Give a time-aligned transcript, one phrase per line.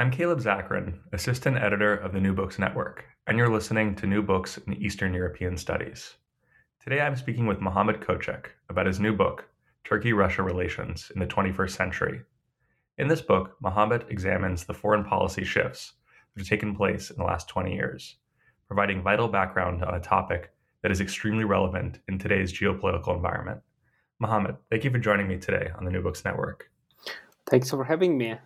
[0.00, 4.22] I'm Caleb Zakarin, Assistant Editor of the New Books Network, and you're listening to New
[4.22, 6.14] Books in Eastern European Studies.
[6.80, 9.48] Today I'm speaking with Muhammet Koçak about his new book,
[9.82, 12.20] Turkey Russia Relations in the 21st Century.
[12.98, 15.94] In this book, Muhammet examines the foreign policy shifts
[16.32, 18.18] that have taken place in the last 20 years,
[18.68, 23.60] providing vital background on a topic that is extremely relevant in today's geopolitical environment.
[24.22, 26.70] Muhammet, thank you for joining me today on the New Books Network.
[27.50, 28.36] Thanks for having me.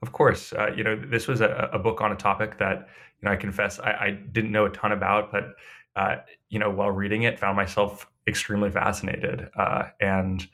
[0.00, 2.88] Of course, uh, you know this was a, a, book on a topic that
[3.20, 5.54] you know I confess I, I didn't know a ton about, but
[5.96, 6.16] uh,
[6.50, 10.46] you know while reading it, found myself extremely fascinated, uh, and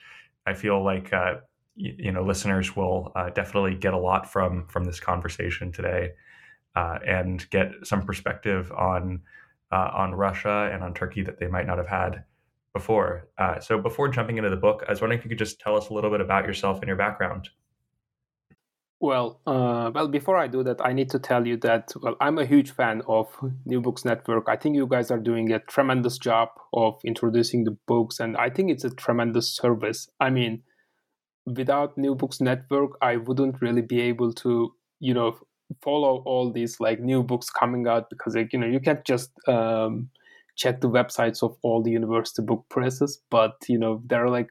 [0.47, 1.37] I feel like uh,
[1.77, 6.13] you, know listeners will uh, definitely get a lot from from this conversation today,
[6.75, 9.21] uh, and get some perspective on
[9.71, 12.23] on Russia and on Turkey that they might not have had
[12.73, 13.29] before.
[13.61, 15.89] so before jumping into the book, I was wondering if you could just tell us
[15.89, 17.49] a little bit about yourself and your background.
[19.05, 22.39] Well, uh, well, before I do that, I need to tell you that well, I'm
[22.39, 23.29] a huge fan of
[23.67, 24.49] New Books Network.
[24.49, 28.49] I think you guys are doing a tremendous job of introducing the books, and I
[28.49, 30.09] think it's a tremendous service.
[30.21, 30.63] I mean,
[31.45, 35.37] without New Books Network, I wouldn't really be able to, you know,
[35.83, 39.33] follow all these like new books coming out because like, you know you can't just
[39.47, 40.09] um,
[40.57, 44.49] check the websites of all the university book presses, but you know there are like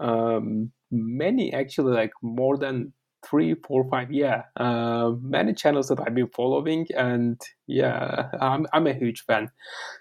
[0.00, 2.92] um, many actually like more than
[3.24, 8.86] three, four, five, yeah, uh, many channels that I've been following, and yeah, I'm I'm
[8.86, 9.50] a huge fan.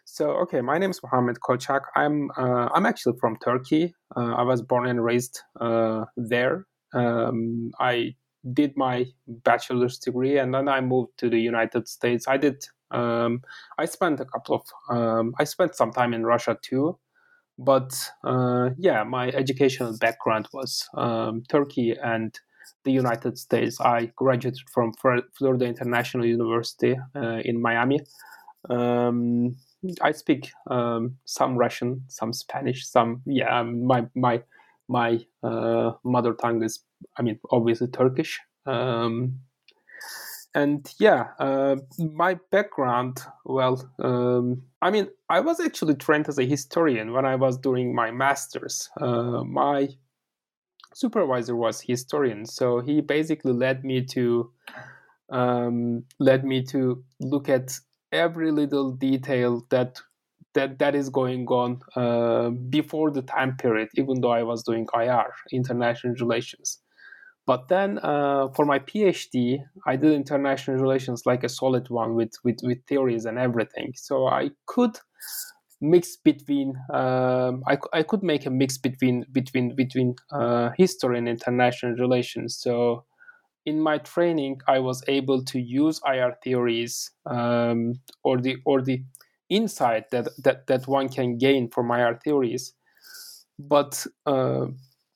[0.06, 1.82] So okay, my name is Muhammet Koçak.
[1.96, 3.94] I'm uh, I'm actually from Turkey.
[4.16, 6.66] Uh, I was born and raised uh, there.
[6.94, 8.16] Um, I
[8.54, 12.28] did my bachelor's degree, and then I moved to the United States.
[12.28, 12.64] I did.
[12.92, 13.42] Um,
[13.78, 14.96] I spent a couple of.
[14.96, 16.98] Um, I spent some time in Russia too
[17.58, 22.40] but uh, yeah, my educational background was um, Turkey and
[22.84, 23.80] the United States.
[23.80, 28.02] I graduated from Florida International University uh, in Miami.
[28.70, 29.56] Um,
[30.02, 33.60] I speak um, some Russian, some Spanish, some yeah.
[33.60, 34.44] Um, my my
[34.88, 36.84] my uh, mother tongue is,
[37.18, 38.40] I mean, obviously Turkish.
[38.66, 39.40] Um,
[40.56, 43.22] and yeah, uh, my background.
[43.46, 47.94] Well, um, I mean, I was actually trained as a historian when I was doing
[47.94, 48.90] my master's.
[49.00, 49.90] Uh, my
[50.98, 54.52] supervisor was historian, so he basically led me to
[55.30, 57.74] um, led me to look at
[58.12, 60.00] every little detail that
[60.54, 63.90] that that is going on uh, before the time period.
[63.96, 66.80] Even though I was doing IR, international relations,
[67.46, 72.34] but then uh, for my PhD, I did international relations like a solid one with
[72.44, 73.94] with with theories and everything.
[73.96, 74.98] So I could
[75.82, 81.28] mix between um, I, I could make a mix between between between uh, history and
[81.30, 82.58] international relations.
[82.58, 83.06] So
[83.66, 87.94] in my training i was able to use ir theories um,
[88.24, 89.04] or the or the
[89.50, 92.74] insight that, that that one can gain from ir theories.
[93.60, 94.68] But uh,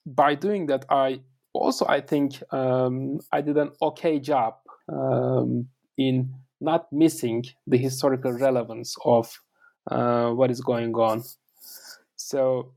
[0.05, 1.21] by doing that i
[1.53, 4.55] also i think um, i did an okay job
[4.89, 5.67] um,
[5.97, 9.41] in not missing the historical relevance of
[9.89, 11.23] uh, what is going on.
[12.15, 12.73] So,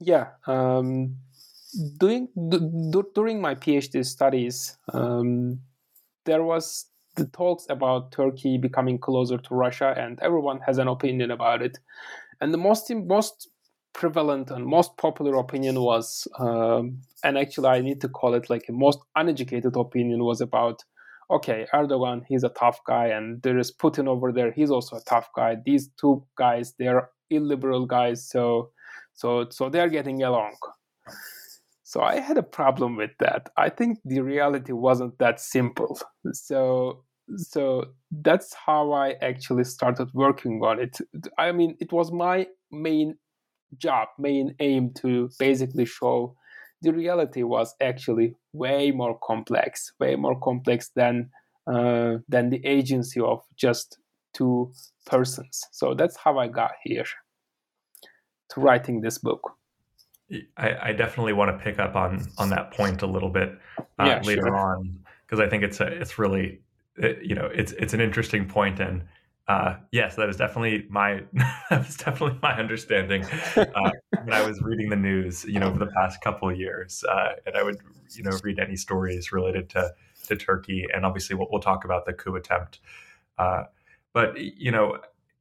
[0.00, 1.16] yeah, um,
[1.98, 5.60] doing d- during my PhD studies, um,
[6.24, 6.86] there was
[7.16, 11.78] the talks about Turkey becoming closer to Russia, and everyone has an opinion about it.
[12.40, 13.48] And the most most
[13.92, 18.64] prevalent and most popular opinion was, um, and actually I need to call it like
[18.68, 20.84] a most uneducated opinion was about
[21.30, 25.02] okay, Erdogan, he's a tough guy, and there is Putin over there, he's also a
[25.02, 25.56] tough guy.
[25.64, 28.70] These two guys, they're illiberal guys, so
[29.14, 30.56] so so they're getting along.
[31.84, 33.50] So I had a problem with that.
[33.56, 36.00] I think the reality wasn't that simple.
[36.32, 37.04] So
[37.36, 40.98] so that's how I actually started working on it.
[41.38, 43.16] I mean, it was my main
[43.78, 46.36] job, main aim to basically show
[46.82, 51.30] the reality was actually way more complex, way more complex than
[51.66, 53.98] uh, than the agency of just
[54.34, 54.72] two
[55.06, 55.62] persons.
[55.70, 57.04] So that's how I got here
[58.50, 59.52] to writing this book.
[60.56, 64.04] I, I definitely want to pick up on on that point a little bit uh,
[64.04, 64.56] yeah, later sure.
[64.56, 66.60] on because I think it's a, it's really
[66.96, 69.02] it, you know it's it's an interesting point and
[69.48, 71.22] uh, yes, that is definitely my
[71.70, 73.24] that is definitely my understanding
[73.56, 73.90] uh,
[74.24, 77.32] when I was reading the news, you know, over the past couple of years, uh,
[77.46, 77.78] and I would
[78.14, 79.92] you know read any stories related to
[80.28, 82.78] to Turkey, and obviously we'll, we'll talk about the coup attempt.
[83.36, 83.64] Uh,
[84.12, 84.98] but you know,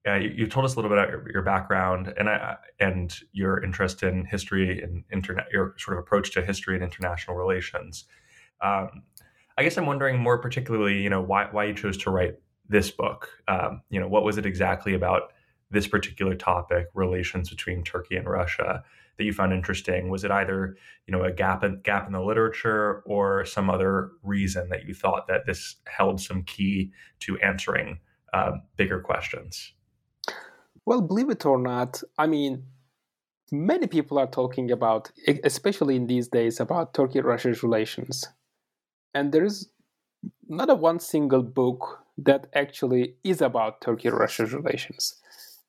[0.08, 3.16] uh, you, you, told us a little bit about your, your, background and I, and
[3.34, 8.06] your interest in history and internet, your sort of approach to history and international relations.
[8.62, 9.04] Um,
[9.58, 12.36] I guess I'm wondering more particularly, you know, why why you chose to write
[12.72, 13.30] this book.
[13.48, 15.34] Um, you know, what was it exactly about
[15.70, 18.84] this particular topic, relations between Turkey and Russia,
[19.18, 20.10] that you found interesting?
[20.10, 20.76] Was it either
[21.06, 24.94] you know a gap in, gap in the literature or some other reason that you
[24.94, 28.00] thought that this held some key to answering
[28.34, 29.74] uh, bigger questions?
[30.86, 32.64] Well, believe it or not, I mean,
[33.52, 35.12] many people are talking about,
[35.44, 38.26] especially in these days, about Turkey Russia's relations,
[39.14, 39.70] and there is
[40.48, 45.16] not a one single book that actually is about Turkey-Russia relations.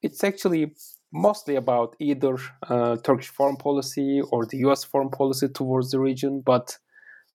[0.02, 0.74] It's actually
[1.12, 2.36] mostly about either
[2.68, 4.82] uh, Turkish foreign policy or the U.S.
[4.82, 6.42] foreign policy towards the region.
[6.44, 6.78] But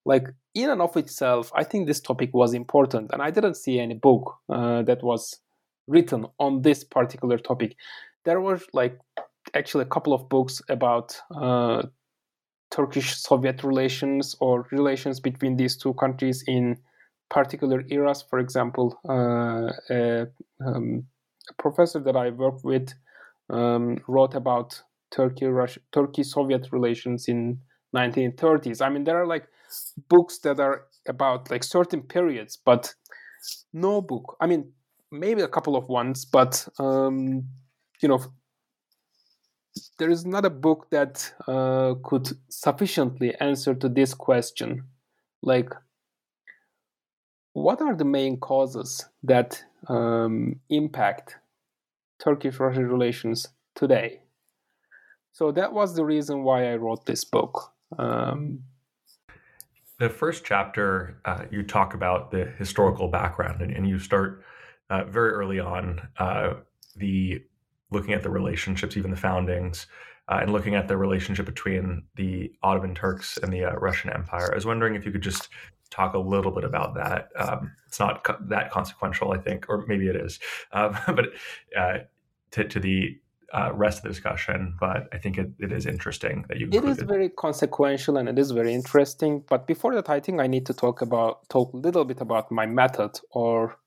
[0.05, 3.79] like in and of itself, I think this topic was important, and I didn't see
[3.79, 5.39] any book uh, that was
[5.87, 7.75] written on this particular topic.
[8.25, 8.97] There were like
[9.53, 11.83] actually a couple of books about uh,
[12.71, 16.77] Turkish-Soviet relations or relations between these two countries in
[17.29, 18.23] particular eras.
[18.29, 20.27] For example, uh, a,
[20.65, 21.05] um,
[21.49, 22.93] a, professor that I work with
[23.49, 24.81] um, wrote about
[25.11, 27.59] Turkey Russia Turkey Soviet relations in
[27.95, 28.81] 1930s.
[28.81, 29.47] I mean, there are like
[30.09, 32.93] books that are about like certain periods, but
[33.73, 34.35] no book.
[34.41, 34.71] I mean,
[35.11, 37.45] maybe a couple of ones, but um,
[38.01, 38.19] you know,
[39.97, 44.83] there is not a book that uh, could sufficiently answer to this question.
[45.41, 45.69] Like,
[47.57, 51.37] what are the main causes that um, impact
[52.19, 54.21] Turkish-Russian relations today?
[55.31, 57.73] So that was the reason why I wrote this book.
[57.97, 58.59] Um,
[59.97, 64.43] the first chapter, uh, you talk about the historical background, and, and you start
[64.91, 66.53] uh, very early on uh,
[66.95, 67.41] the
[67.89, 69.87] looking at the relationships, even the foundings,
[70.29, 74.51] uh, and looking at the relationship between the Ottoman Turks and the uh, Russian Empire.
[74.51, 75.49] I was wondering if you could just
[75.89, 77.29] talk a little bit about that.
[77.35, 80.39] Um, it's not co- that consequential, I think, or maybe it is,
[80.71, 81.25] um, but
[81.77, 81.99] uh,
[82.51, 83.19] to, to, the
[83.53, 84.75] uh, rest of the discussion.
[84.79, 86.69] But I think it, it is interesting that you.
[86.71, 89.43] It is very consequential and it is very interesting.
[89.47, 92.51] But before that, I think I need to talk about talk a little bit about
[92.51, 93.77] my method or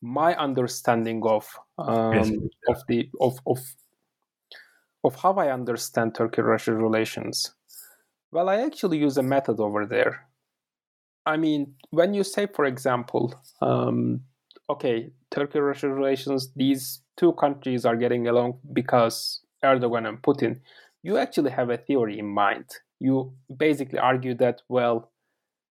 [0.00, 1.48] my understanding of
[1.78, 2.30] um, yes,
[2.68, 3.58] of the of of
[5.04, 7.54] of how I understand Turkey-Russia relations.
[8.30, 10.26] Well, I actually use a method over there
[11.24, 14.22] I mean, when you say, for example, um,
[14.68, 20.60] okay, Turkey Russia relations, these two countries are getting along because Erdogan and Putin,
[21.02, 22.66] you actually have a theory in mind.
[22.98, 25.10] You basically argue that, well,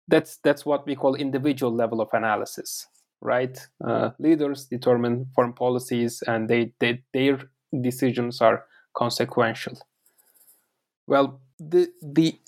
[0.08, 2.86] that's that's what we call individual level of analysis,
[3.20, 3.56] right?
[3.84, 7.38] Uh, leaders determine foreign policies, and they, they their
[7.80, 8.64] decisions are
[8.96, 9.78] consequential.
[11.06, 12.38] Well, the the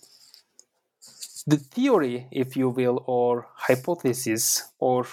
[1.46, 5.06] the theory, if you will, or hypothesis, or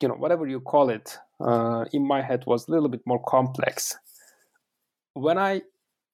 [0.00, 3.22] you know whatever you call it, uh, in my head was a little bit more
[3.26, 3.96] complex.
[5.14, 5.62] When I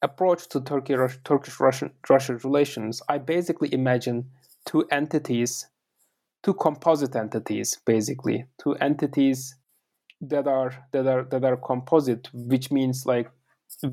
[0.02, 4.30] approached to Turkey, Turkish Russian Russian relations, I basically imagine
[4.64, 5.66] two entities,
[6.42, 9.56] two composite entities, basically two entities
[10.20, 13.30] that are that are that are composite, which means like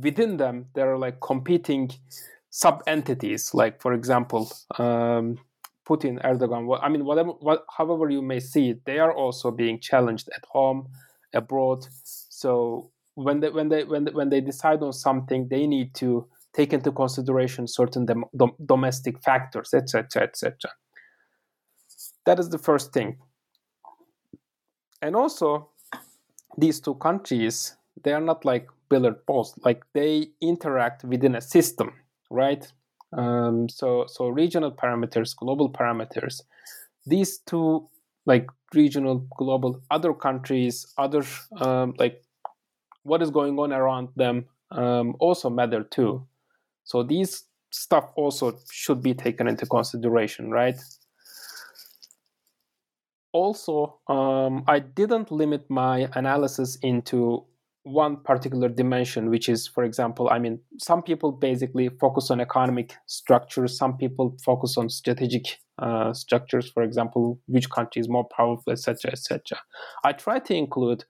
[0.01, 1.91] within them there are like competing
[2.55, 5.37] sub entities, like for example, um,
[5.85, 6.79] Putin, Erdogan.
[6.81, 10.45] I mean, whatever, what, however you may see it, they are also being challenged at
[10.45, 10.87] home,
[11.33, 11.85] abroad.
[12.03, 16.27] So when they when they when they, when they decide on something, they need to
[16.53, 20.55] take into consideration certain dom- dom- domestic factors, etc., etc.
[22.25, 23.17] That is the first thing.
[25.01, 25.71] And also,
[26.57, 29.59] these two countries, they are not like billiard balls.
[29.65, 31.91] Like they interact within a system
[32.29, 32.71] right?
[33.13, 36.41] Um, so so regional parameters, global parameters.
[37.05, 37.87] These two
[38.25, 41.23] like regional, global, other countries, other
[41.57, 42.23] um, like
[43.03, 46.25] what is going on around them um, also matter too.
[46.83, 50.75] So these stuff also should be taken into consideration, right?
[53.31, 57.43] Also, um, I didn't limit my analysis into
[57.85, 62.95] one particular dimension, which is, for example, I mean, some people basically focus on economic
[63.05, 68.73] structures, some people focus on strategic uh, structures, for example, which country is more powerful,
[68.73, 69.59] etc., etc.
[70.03, 71.05] I try to include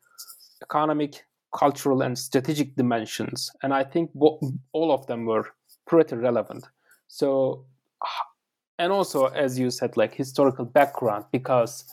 [0.61, 1.23] economic,
[1.55, 4.41] cultural, and strategic dimensions, and I think bo-
[4.73, 5.45] all of them were
[5.87, 6.65] pretty relevant.
[7.07, 7.65] So,
[8.77, 11.85] and also, as you said, like historical background, because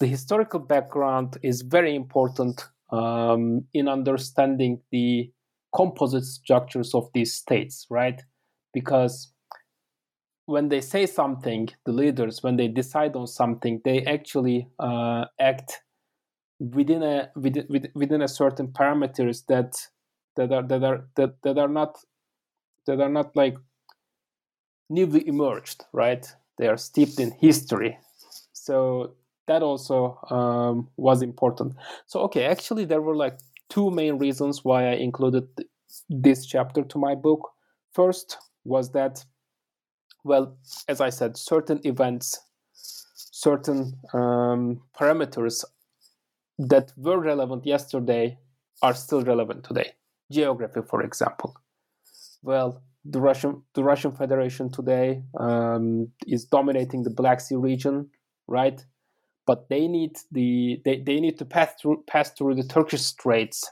[0.00, 5.30] the historical background is very important um, in understanding the
[5.74, 8.22] composite structures of these states, right?
[8.72, 9.32] Because
[10.46, 15.82] when they say something, the leaders, when they decide on something, they actually uh, act
[16.58, 19.74] within a within, within a certain parameters that
[20.36, 21.96] that are that are that, that are not
[22.86, 23.56] that are not like
[24.88, 26.26] newly emerged, right?
[26.58, 27.98] They are steeped in history.
[28.52, 29.16] So
[29.46, 31.74] that also um, was important.
[32.06, 33.38] So okay, actually there were like
[33.68, 35.48] two main reasons why I included
[36.08, 37.50] this chapter to my book.
[37.92, 39.24] First was that,
[40.24, 40.56] well,
[40.88, 42.40] as I said, certain events,
[42.72, 45.64] certain um, parameters
[46.58, 48.38] that were relevant yesterday
[48.82, 49.92] are still relevant today.
[50.30, 51.56] Geography, for example.
[52.42, 58.10] Well, the Russian the Russian Federation today um, is dominating the Black Sea region,
[58.48, 58.84] right?
[59.46, 63.70] But they need the they, they need to pass through pass through the Turkish Straits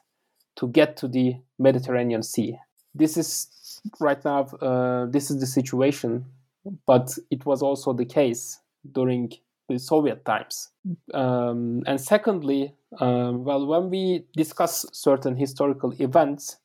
[0.57, 2.57] to get to the Mediterranean Sea.
[2.95, 6.25] This is right now uh, this is the situation,
[6.87, 8.61] but it was also the case
[8.93, 9.33] during
[9.69, 10.71] the Soviet times.
[11.13, 16.59] Um, and secondly, um, well, when we discuss certain historical events,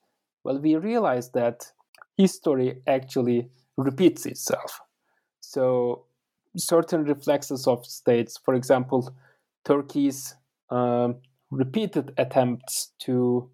[0.43, 1.71] well, we realize that
[2.17, 4.81] history actually repeats itself.
[5.39, 6.03] So
[6.57, 8.37] certain reflexes of states.
[8.43, 9.15] For example,
[9.65, 10.35] Turkey's
[10.69, 11.17] um,
[11.51, 13.49] repeated attempts to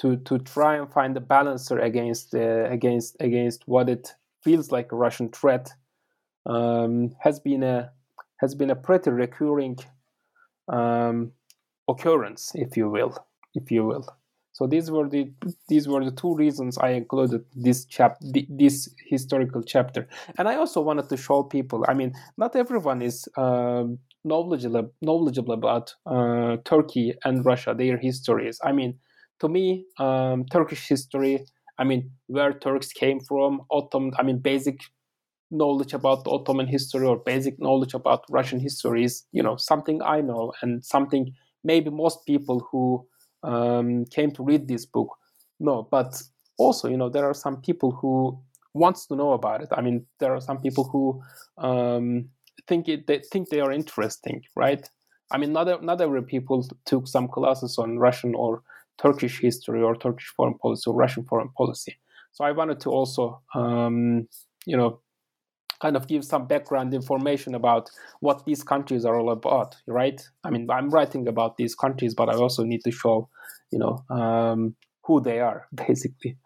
[0.00, 4.92] to to try and find a balancer against uh, against against what it feels like
[4.92, 5.72] a Russian threat
[6.46, 7.92] um, has been a
[8.40, 9.78] has been a pretty recurring
[10.68, 11.32] um,
[11.88, 13.16] occurrence, if you will,
[13.54, 14.06] if you will.
[14.54, 15.32] So these were the
[15.68, 20.08] these were the two reasons I included this chap this historical chapter,
[20.38, 21.84] and I also wanted to show people.
[21.88, 23.84] I mean, not everyone is uh,
[24.24, 28.60] knowledgeable knowledgeable about uh, Turkey and Russia, their histories.
[28.64, 28.98] I mean,
[29.40, 31.44] to me, um, Turkish history.
[31.76, 34.12] I mean, where Turks came from, Ottoman.
[34.18, 34.78] I mean, basic
[35.50, 40.20] knowledge about Ottoman history or basic knowledge about Russian history is, you know, something I
[40.20, 41.32] know and something
[41.62, 43.06] maybe most people who
[43.44, 45.14] um, came to read this book.
[45.60, 46.20] No, but
[46.58, 48.38] also, you know, there are some people who
[48.74, 49.68] wants to know about it.
[49.72, 51.22] I mean, there are some people who
[51.58, 52.28] um,
[52.66, 54.88] think it, they think they are interesting, right?
[55.30, 58.62] I mean, not not every people took some classes on Russian or
[58.98, 61.96] Turkish history or Turkish foreign policy or Russian foreign policy.
[62.32, 64.28] So I wanted to also, um,
[64.66, 65.00] you know,
[65.80, 67.90] kind of give some background information about
[68.20, 70.20] what these countries are all about, right?
[70.44, 73.28] I mean, I'm writing about these countries, but I also need to show,
[73.70, 76.36] you know, um, who they are, basically.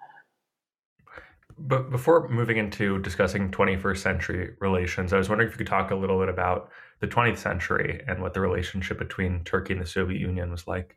[1.59, 5.91] But before moving into discussing 21st century relations, I was wondering if you could talk
[5.91, 6.71] a little bit about
[7.01, 10.97] the 20th century and what the relationship between Turkey and the Soviet Union was like.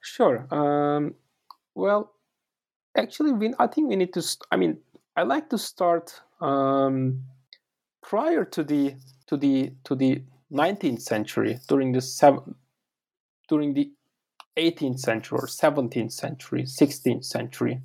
[0.00, 0.46] Sure.
[0.50, 1.14] Um,
[1.74, 2.12] well,
[2.96, 4.22] actually, we, I think we need to.
[4.22, 4.78] St- I mean,
[5.16, 7.24] I like to start um,
[8.02, 8.94] prior to the
[9.26, 10.22] to the to the
[10.52, 12.54] 19th century during the seven,
[13.48, 13.90] during the
[14.56, 17.80] 18th century or 17th century 16th century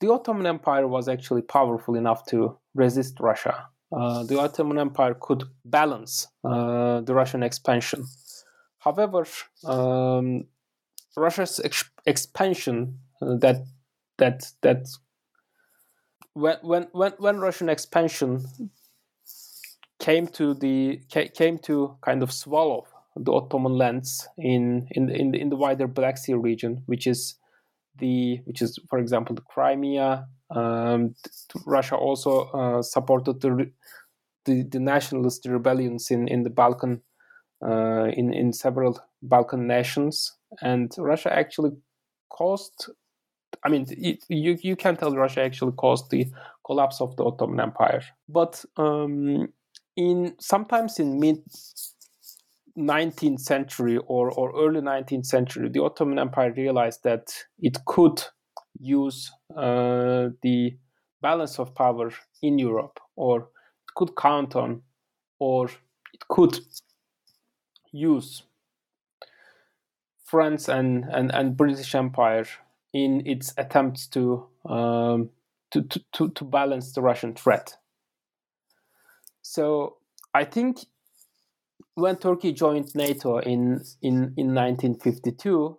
[0.00, 3.68] the ottoman empire was actually powerful enough to resist russia.
[3.94, 8.04] Uh, the ottoman empire could balance uh, the russian expansion.
[8.78, 9.26] However
[9.64, 10.44] um,
[11.16, 13.66] russia's ex- expansion uh, that
[14.18, 14.86] that that
[16.34, 18.46] when when when when Russian expansion
[20.00, 21.00] came to the
[21.34, 22.86] came to kind of swallow
[23.16, 27.36] the Ottoman lands in in in the, in the wider Black Sea region, which is
[27.98, 30.26] the which is for example the Crimea.
[30.50, 31.14] Um,
[31.64, 33.70] Russia also uh, supported the,
[34.44, 37.02] the, the nationalist rebellions in in the Balkan
[37.64, 41.72] uh, in in several Balkan nations, and Russia actually
[42.28, 42.90] caused
[43.64, 46.26] I mean, it, you you can tell Russia actually caused the
[46.64, 48.02] collapse of the Ottoman Empire.
[48.28, 49.48] But um,
[49.96, 51.42] in sometimes in mid
[52.78, 58.22] 19th century or, or early 19th century, the Ottoman Empire realized that it could
[58.78, 60.76] use uh, the
[61.20, 62.10] balance of power
[62.42, 64.82] in Europe, or it could count on,
[65.38, 66.58] or it could
[67.92, 68.42] use
[70.24, 72.46] France and, and, and British Empire
[72.92, 75.30] in its attempts to, um,
[75.70, 75.82] to,
[76.12, 77.76] to, to balance the Russian threat.
[79.40, 79.96] So
[80.34, 80.78] I think
[81.94, 85.78] when Turkey joined NATO in, in, in 1952,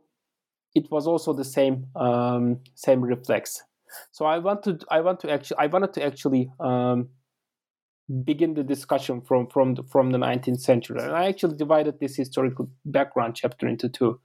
[0.75, 3.61] it was also the same um, same reflex.
[4.11, 7.09] So I want to I want to actually I wanted to actually um,
[8.23, 12.15] begin the discussion from from the, from the 19th century, and I actually divided this
[12.15, 14.19] historical background chapter into two: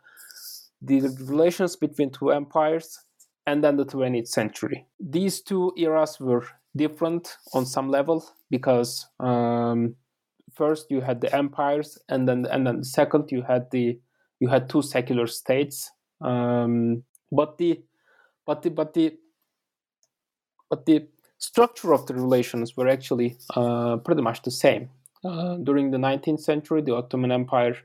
[0.80, 2.98] the relations between two empires,
[3.46, 4.86] and then the 20th century.
[5.00, 9.96] These two eras were different on some level because um,
[10.54, 13.98] first you had the empires, and then and then second you had the
[14.40, 17.82] you had two secular states um, but the
[18.46, 19.16] but the but the
[20.70, 21.06] but the
[21.38, 24.90] structure of the relations were actually uh, pretty much the same.
[25.24, 27.76] Uh, during the 19th century, the Ottoman Empire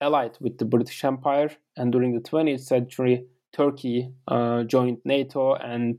[0.00, 5.98] allied with the British Empire, and during the 20th century, Turkey uh, joined NATO and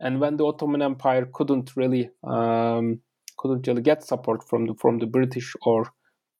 [0.00, 3.00] And when the Ottoman Empire couldn't really um,
[3.36, 5.90] couldn't really get support from the from the British or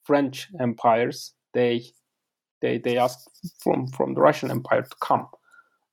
[0.04, 1.84] French empires, they
[2.62, 3.28] they they asked
[3.62, 5.26] from from the Russian Empire to come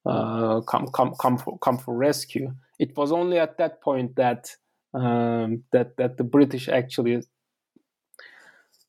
[0.07, 2.53] uh, come come come for, come for rescue.
[2.79, 4.55] It was only at that point that
[4.93, 7.23] um, that that the British actually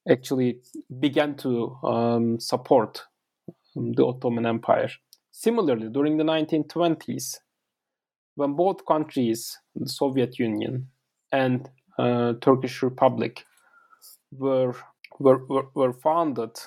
[0.08, 0.60] actually
[1.00, 3.02] began to um, support
[3.74, 4.88] the Ottoman Empire.
[5.30, 7.36] Similarly, during the 1920s,
[8.34, 10.88] when both countries, the Soviet Union
[11.32, 13.44] and uh, Turkish Republic,
[14.32, 14.74] were,
[15.18, 16.58] were, were founded,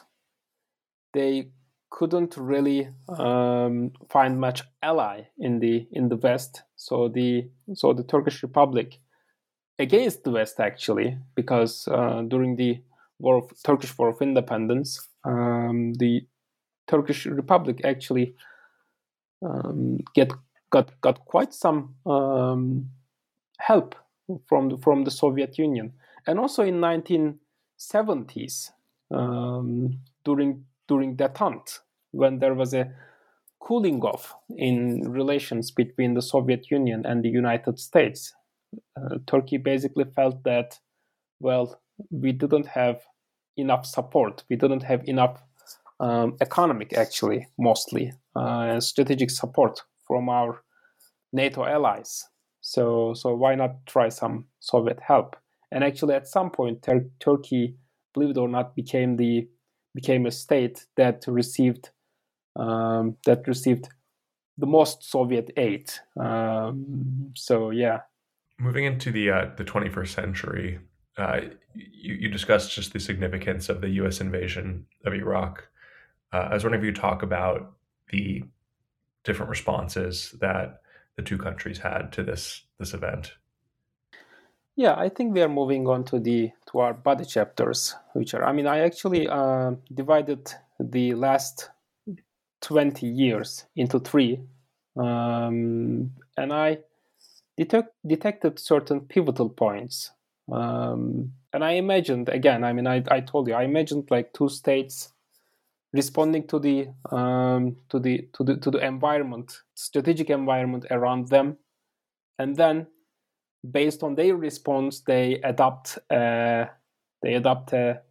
[1.13, 1.49] they
[1.91, 6.63] couldn't really um, find much ally in the in the West.
[6.75, 8.99] So the so the Turkish Republic
[9.77, 12.81] against the West actually, because uh, during the
[13.19, 16.25] War of Turkish War of Independence, um, the
[16.87, 18.35] Turkish Republic actually
[19.45, 20.31] um, get
[20.71, 22.89] got got quite some um,
[23.59, 23.95] help
[24.47, 25.93] from the, from the Soviet Union,
[26.25, 28.71] and also in 1970s
[29.11, 29.99] um,
[30.91, 31.79] during during detente
[32.11, 32.91] when there was a
[33.59, 38.33] cooling off in relations between the Soviet Union and the United States.
[38.97, 40.79] Uh, Turkey basically felt that,
[41.39, 43.01] well, we didn't have
[43.55, 44.43] enough support.
[44.49, 45.43] We didn't have enough
[45.99, 50.63] um, economic, actually, mostly uh, strategic support from our
[51.33, 52.29] NATO allies.
[52.61, 55.35] So so why not try some Soviet help?
[55.71, 57.77] And actually, at some point, Tur- Turkey,
[58.13, 59.47] believe it or not, became the
[59.93, 61.89] became a state that received
[62.55, 63.87] um, that received
[64.57, 65.91] the most Soviet aid.
[66.19, 68.01] Um, so yeah.
[68.59, 70.79] Moving into the uh, the 21st century,
[71.17, 71.41] uh,
[71.73, 74.21] you, you discussed just the significance of the U.S.
[74.21, 75.67] invasion of Iraq.
[76.31, 77.73] Uh, I was wondering if you talk about
[78.09, 78.43] the
[79.23, 80.81] different responses that
[81.15, 83.33] the two countries had to this this event.
[84.75, 88.43] Yeah, I think we are moving on to the to our body chapters, which are.
[88.43, 91.69] I mean, I actually uh, divided the last
[92.61, 94.39] twenty years into three,
[94.97, 96.79] um, and I
[97.57, 100.11] detect, detected certain pivotal points.
[100.51, 102.63] Um, and I imagined again.
[102.63, 105.13] I mean, I, I told you I imagined like two states
[105.93, 111.57] responding to the um, to the to the to the environment, strategic environment around them,
[112.39, 112.87] and then
[113.69, 116.65] based on their response, they adopt uh,
[117.21, 118.01] they adopt a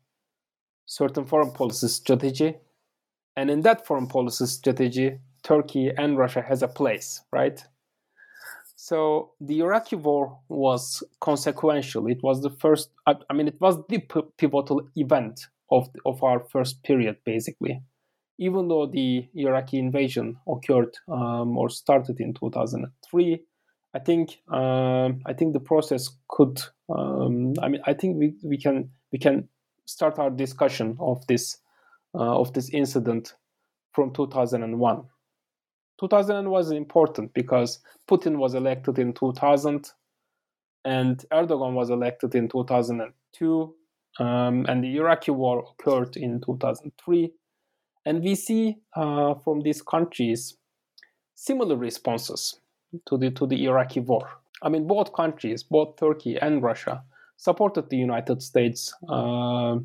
[0.87, 2.57] certain foreign policy strategy,
[3.37, 7.65] and in that foreign policy strategy, Turkey and Russia has a place, right?
[8.83, 12.07] So the Iraqi war was consequential.
[12.07, 12.91] It was the first.
[13.07, 17.83] I, mean, it was the p- pivotal event of of our first period, basically.
[18.39, 23.45] Even though the Iraqi invasion occurred um, or started in 2003,
[23.95, 26.61] I think um, I think the process could.
[26.89, 29.49] Um, I mean, I think we, we can we can
[29.85, 31.59] start our discussion of this
[32.15, 33.35] uh, of this incident
[33.93, 35.05] from 2001.
[35.99, 39.91] 2000 was important because Putin was elected in 2000
[40.85, 43.75] and Erdogan was elected in 2002
[44.19, 47.33] um, and the Iraqi war occurred in 2003
[48.07, 50.57] and we see uh, from these countries
[51.35, 52.59] similar responses
[53.09, 54.29] to the to the Iraqi war.
[54.63, 57.03] I mean, both countries, both Turkey and Russia,
[57.37, 59.77] supported the United States, uh,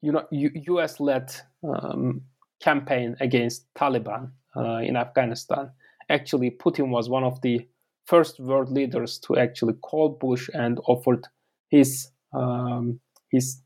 [0.00, 2.22] you know, U.S.-led um,
[2.62, 5.70] campaign against Taliban uh, in Afghanistan.
[6.08, 7.66] Actually, Putin was one of the
[8.06, 11.26] first world leaders to actually call Bush and offered
[11.68, 13.60] his um, his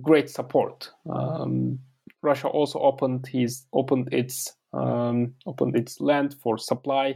[0.00, 0.90] great support.
[1.08, 1.78] Um,
[2.22, 7.14] Russia also opened his opened its um, opened its land for supply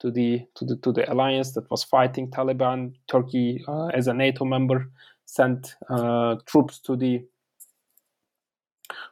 [0.00, 2.94] to the to the to the alliance that was fighting Taliban.
[3.08, 4.90] Turkey, uh, as a NATO member,
[5.24, 7.24] sent uh, troops to the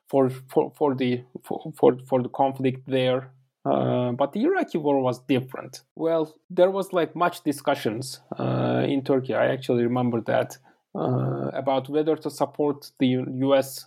[0.09, 3.33] for for for the for for, for the conflict there.
[3.65, 5.83] Uh, but the Iraqi war was different.
[5.95, 9.35] Well, there was like much discussions uh, in Turkey.
[9.35, 10.59] I actually remember that
[10.97, 13.87] uh, about whether to support the U.S.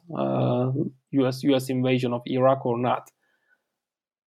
[1.12, 1.44] U.S.
[1.44, 1.70] U.S.
[1.70, 3.12] invasion of Iraq or not.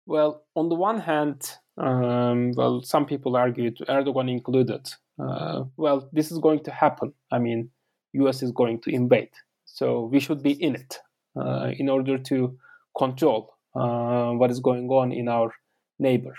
[0.06, 1.42] Well, on the one hand,
[1.78, 7.12] um, well, some people argued, Erdogan included, uh, well, this is going to happen.
[7.30, 7.70] I mean,
[8.14, 8.42] U.S.
[8.42, 9.30] is going to invade,
[9.64, 10.98] so we should be in it
[11.34, 12.58] uh, in order to
[12.96, 15.52] control uh, what is going on in our
[15.98, 16.34] neighbor.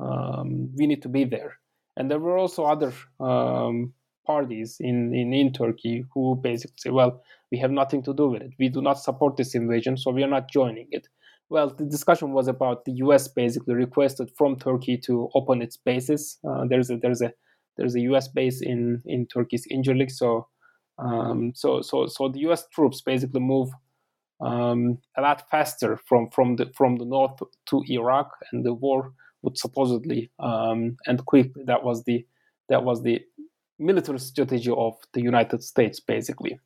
[0.00, 1.58] Um, we need to be there,
[1.96, 3.92] and there were also other um,
[4.26, 8.42] parties in, in in Turkey who basically say, well, we have nothing to do with
[8.42, 8.54] it.
[8.58, 11.06] We do not support this invasion, so we are not joining it
[11.48, 13.28] well, the discussion was about the U.S.
[13.28, 16.38] basically requested from Turkey to open its bases.
[16.48, 17.32] Uh, there's a there's a
[17.76, 18.28] there's a U.S.
[18.28, 20.48] base in in Turkey's Incirlik, so
[20.98, 22.66] um, so so so the U.S.
[22.72, 23.70] troops basically move
[24.40, 29.12] um, a lot faster from from the from the north to Iraq, and the war
[29.42, 31.62] would supposedly um, end quickly.
[31.66, 32.26] That was the
[32.68, 33.20] that was the
[33.78, 36.58] military strategy of the United States, basically.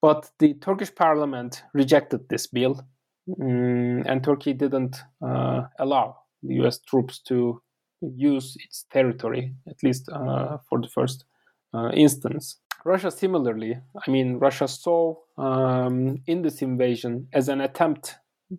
[0.00, 2.84] But the Turkish parliament rejected this bill
[3.28, 6.78] Mm, and Turkey didn't uh, allow the U.S.
[6.80, 7.62] troops to
[8.00, 11.24] use its territory, at least uh, for the first
[11.72, 12.58] uh, instance.
[12.84, 18.16] Russia, similarly, I mean, Russia saw um, in this invasion as an attempt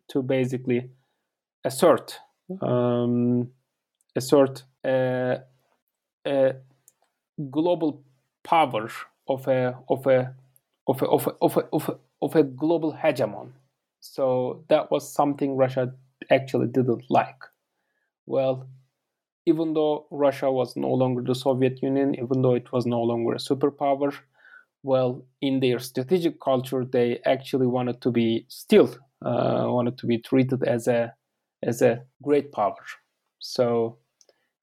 [0.09, 0.89] to basically
[1.63, 2.19] assert
[2.61, 3.49] um,
[4.15, 5.41] assert a,
[6.25, 6.53] a,
[7.51, 8.03] global
[8.43, 8.89] power
[9.27, 10.33] of a of a
[10.87, 13.51] of a of a, of a, of a, of a global hegemon
[14.05, 15.91] so that was something Russia
[16.29, 17.41] actually didn't like.
[18.27, 18.69] Well,
[19.45, 23.33] even though Russia was no longer the Soviet Union, even though it was no longer
[23.33, 24.15] a superpower,
[24.83, 30.19] well, in their strategic culture, they actually wanted to be still uh, wanted to be
[30.19, 31.13] treated as a
[31.63, 32.85] as a great power.
[33.39, 33.97] So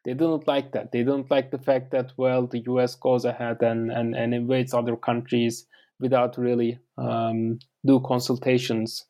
[0.05, 0.93] they didn't like that.
[0.93, 2.95] They didn't like the fact that well, the U.S.
[2.95, 5.67] goes ahead and and, and invades other countries
[5.99, 9.05] without really um, do consultations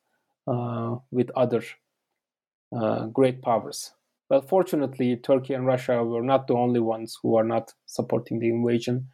[0.47, 1.63] with other
[2.77, 3.93] uh, great powers.
[4.31, 8.49] Well, fortunately, Turkey and Russia were not the only ones who are not supporting the
[8.49, 9.09] invasion.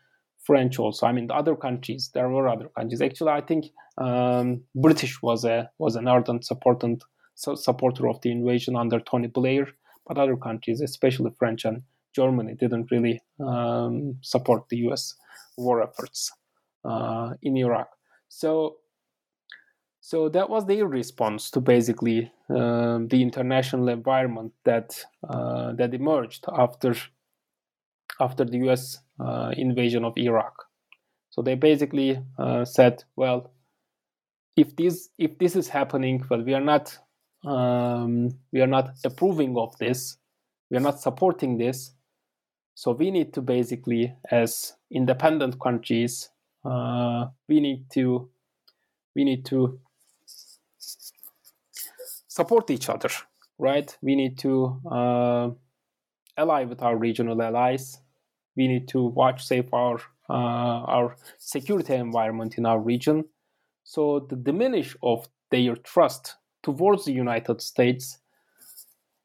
[0.45, 1.07] French also.
[1.07, 2.11] I mean, the other countries.
[2.15, 3.03] There were other countries.
[3.03, 3.67] Actually, I think
[3.99, 6.97] um, British was a was an ardent supporter
[7.35, 9.69] so supporter of the invasion under Tony Blair,
[10.07, 11.83] but other countries, especially French and
[12.15, 15.15] Germany, didn't really um, support the U.S.
[15.57, 16.33] war efforts
[16.85, 17.91] uh, in Iraq.
[18.29, 18.79] So
[20.09, 26.47] so that was their response to basically uh, the international environment that uh, that emerged
[26.51, 26.95] after
[28.19, 29.01] after the U.S.
[29.21, 30.65] Uh, invasion of Iraq.
[31.29, 33.53] So they basically uh, said, well,
[34.57, 36.99] if this if this is happening, well, we are not
[37.45, 40.17] um, we are not approving of this,
[40.71, 41.93] we are not supporting this.
[42.75, 46.31] So we need to basically, as independent countries,
[46.65, 48.31] uh, we need to
[49.15, 49.79] we need to
[52.29, 53.11] support each other,
[53.59, 53.97] right?
[54.03, 55.51] We need to uh,
[56.37, 57.99] ally with our regional allies.
[58.57, 63.25] We need to watch safe our uh, our security environment in our region.
[63.85, 68.19] So the diminish of their trust towards the United States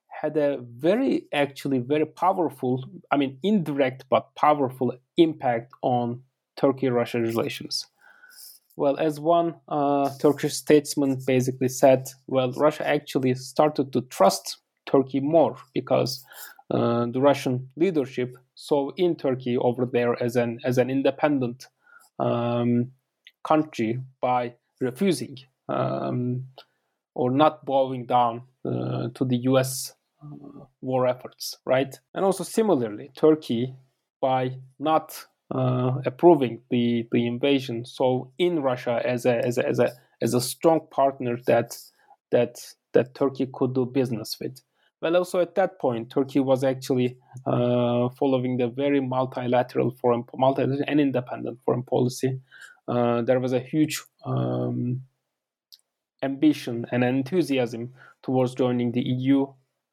[0.07, 6.21] had a very, actually, very powerful, I mean, indirect but powerful impact on
[6.55, 7.87] Turkey Russia relations.
[8.75, 15.19] Well, as one uh, Turkish statesman basically said, well, Russia actually started to trust Turkey
[15.19, 16.25] more because
[16.71, 21.67] uh, the Russian leadership saw in Turkey over there as an as an independent
[22.19, 22.91] um,
[23.43, 25.37] country by refusing
[25.69, 26.45] um,
[27.15, 29.93] or not bowing down uh, to the U.S.
[30.21, 31.93] Uh, war efforts, right?
[32.13, 33.75] And also similarly, Turkey
[34.21, 37.85] by not approving the, the invasion.
[37.85, 41.77] So in Russia as a, as a as a as a strong partner that
[42.31, 42.55] that
[42.93, 44.61] that Turkey could do business with.
[45.01, 50.85] Well, also at that point, Turkey was actually uh, following the very multilateral foreign, multilateral
[50.87, 52.39] and independent foreign policy.
[52.87, 55.01] Uh, there was a huge um,
[56.21, 59.45] ambition and enthusiasm towards joining the EU.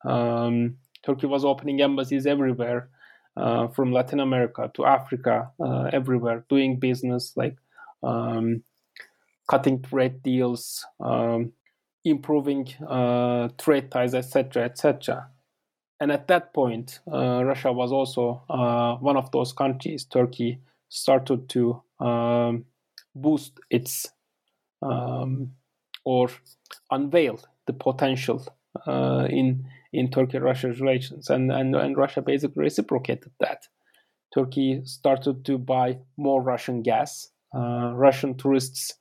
[0.04, 2.88] Um, Turkey was opening embassies everywhere
[3.36, 7.56] uh, from Latin America to Africa, uh, everywhere, doing business like
[8.02, 8.62] um,
[9.48, 11.52] cutting trade deals, um,
[12.04, 15.28] improving uh, trade ties, etc., etc.
[16.00, 18.42] And at that point, uh, Russia was also
[19.00, 20.04] one of those countries.
[20.04, 22.64] Turkey started to um,
[23.14, 24.10] boost its
[24.82, 25.52] um,
[26.04, 26.30] or
[26.90, 28.46] unveil the potential
[28.86, 33.66] uh, in in Turkey-Russia relations, and, and and Russia basically reciprocated that.
[34.32, 37.28] Turkey started to buy more Russian gas.
[37.52, 38.94] Uh, Russian tourists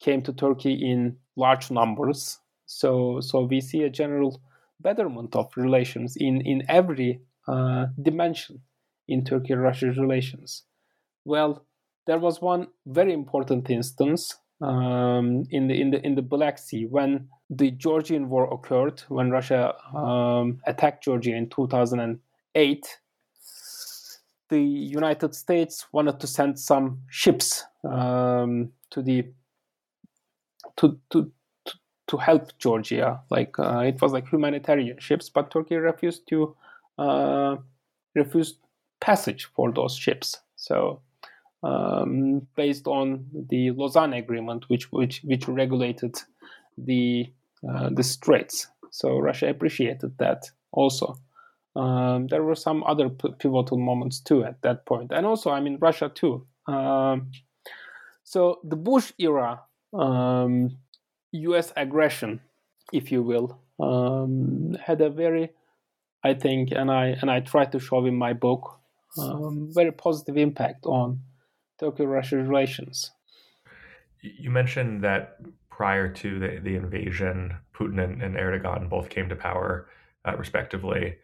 [0.00, 4.42] came to Turkey in large numbers, so so we see a general
[4.80, 8.60] betterment of relations in in every uh, dimension
[9.08, 10.64] in Turkey-Russia relations.
[11.24, 11.64] Well,
[12.06, 16.86] there was one very important instance um, in the in the in the Black Sea
[16.86, 22.98] when the Georgian war occurred when Russia um, attacked Georgia in 2008,
[24.48, 29.26] the United States wanted to send some ships um, to the
[30.76, 31.30] to, to
[32.08, 33.20] to help Georgia.
[33.30, 36.56] Like uh, it was like humanitarian ships, but Turkey refused to
[36.98, 37.56] uh,
[38.14, 38.58] refused
[39.00, 40.40] passage for those ships.
[40.56, 41.00] So
[41.62, 46.16] um, based on the Lausanne Agreement, which which which regulated
[46.78, 47.30] the
[47.68, 48.68] uh, the straits.
[48.90, 51.16] So Russia appreciated that also.
[51.74, 55.60] Um, there were some other p- pivotal moments too at that point, and also I
[55.60, 56.46] mean Russia too.
[56.66, 57.30] Um,
[58.24, 59.60] so the Bush era
[59.92, 60.78] um,
[61.32, 61.72] U.S.
[61.76, 62.40] aggression,
[62.92, 65.50] if you will, um, had a very,
[66.24, 68.78] I think, and I and I try to show in my book,
[69.18, 71.20] um, very positive impact on
[71.78, 73.10] Turkey-Russia relations.
[74.20, 75.38] You mentioned that
[75.70, 79.88] prior to the, the invasion, Putin and, and Erdogan both came to power,
[80.24, 81.16] uh, respectively.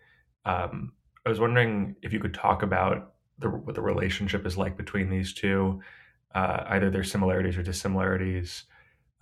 [0.44, 0.92] Um,
[1.24, 5.08] I was wondering if you could talk about the, what the relationship is like between
[5.08, 5.80] these two,
[6.34, 8.64] uh, either their similarities or dissimilarities,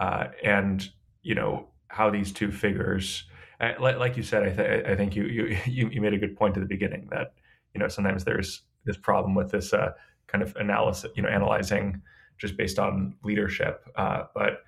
[0.01, 0.89] uh, and
[1.23, 3.25] you know how these two figures,
[3.61, 5.25] uh, like, like, you said, I, th- I think you,
[5.67, 7.35] you you made a good point at the beginning that
[7.75, 9.93] you know sometimes there's this problem with this uh,
[10.31, 12.03] kind of analysis, you know, analyzing
[12.39, 14.63] just based on leadership, uh, but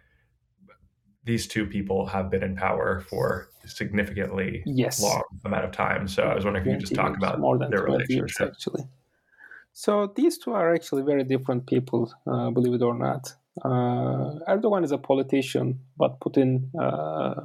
[1.25, 5.01] these two people have been in power for significantly yes.
[5.01, 6.09] long amount of time.
[6.09, 8.41] So I was wondering if you could just talk about more than their relationship.
[8.41, 8.85] Years, actually.
[9.73, 13.33] So these two are actually very different people, uh, believe it or not.
[13.65, 17.43] Uh, Erdogan is a politician, but Putin uh,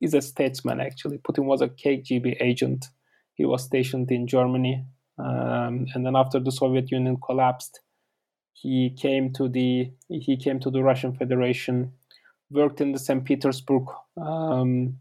[0.00, 0.80] is a statesman.
[0.80, 2.86] Actually, Putin was a KGB agent.
[3.34, 4.84] He was stationed in Germany,
[5.18, 7.80] um, and then after the Soviet Union collapsed,
[8.52, 11.92] he came to the he came to the Russian Federation
[12.50, 13.24] worked in the St.
[13.24, 14.98] Petersburg um,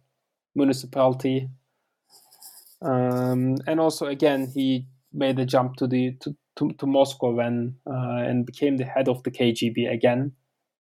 [0.56, 1.50] municipality,
[2.82, 7.76] um, and also again he made a jump to the to, to, to Moscow and
[7.88, 10.34] uh, and became the head of the KGB again,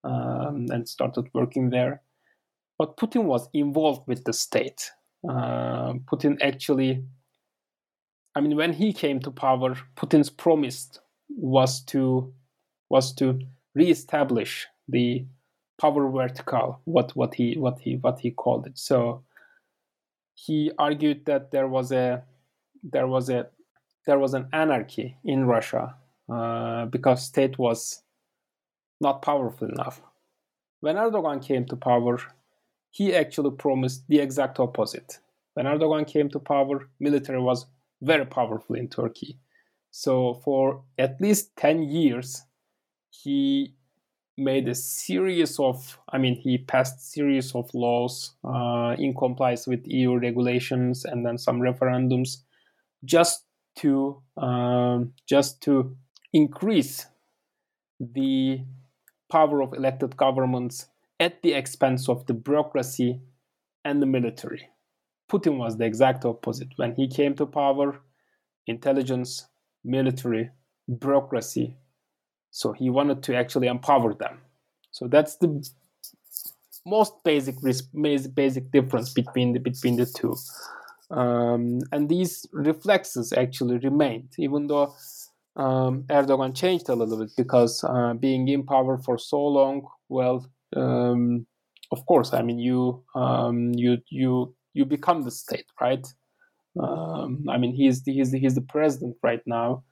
[0.05, 2.03] um, and started working there.
[2.79, 4.90] But Putin was involved with the state.
[5.29, 7.05] Uh, Putin actually,
[8.35, 12.33] I mean, when he came to power, Putin's promise was to
[12.88, 13.40] was to
[13.75, 15.25] reestablish the
[15.81, 18.79] power vertical, what what he what he what he called it.
[18.79, 19.23] So
[20.35, 22.23] he argued that there was a
[22.83, 23.49] there was a
[24.07, 25.95] there was an anarchy in Russia
[26.29, 28.03] uh, because state was
[29.01, 30.01] not powerful enough.
[30.81, 32.18] When Erdogan came to power,
[32.90, 35.18] he actually promised the exact opposite.
[35.55, 37.66] When Erdogan came to power, military was
[38.03, 39.38] very powerful in Turkey.
[39.91, 42.43] So for at least 10 years,
[43.11, 43.75] he
[44.38, 49.87] made a series of i mean he passed series of laws uh, in compliance with
[49.87, 52.38] eu regulations and then some referendums
[53.05, 53.45] just
[53.77, 55.97] to um, just to
[56.33, 57.07] increase
[58.01, 58.61] the
[59.31, 60.87] power of elected governments
[61.21, 63.21] at the expense of the bureaucracy
[63.85, 64.69] and the military
[65.33, 68.01] putin was the exact opposite when he came to power
[68.66, 69.47] intelligence
[69.85, 70.51] military
[71.01, 71.77] bureaucracy
[72.53, 74.38] so he wanted to actually empower them.
[74.92, 75.66] So that's the
[76.85, 77.57] most basic
[78.35, 80.37] basic difference between the between the two.
[81.11, 84.95] Um, and these reflexes actually remained, even though
[85.57, 90.47] um, Erdogan changed a little bit because uh, being in power for so long, well,
[90.77, 91.47] um,
[91.90, 96.07] of course, I mean you um, you you you become the state, right?
[96.81, 99.85] Um, I mean he's the, he's the, he's the president right now,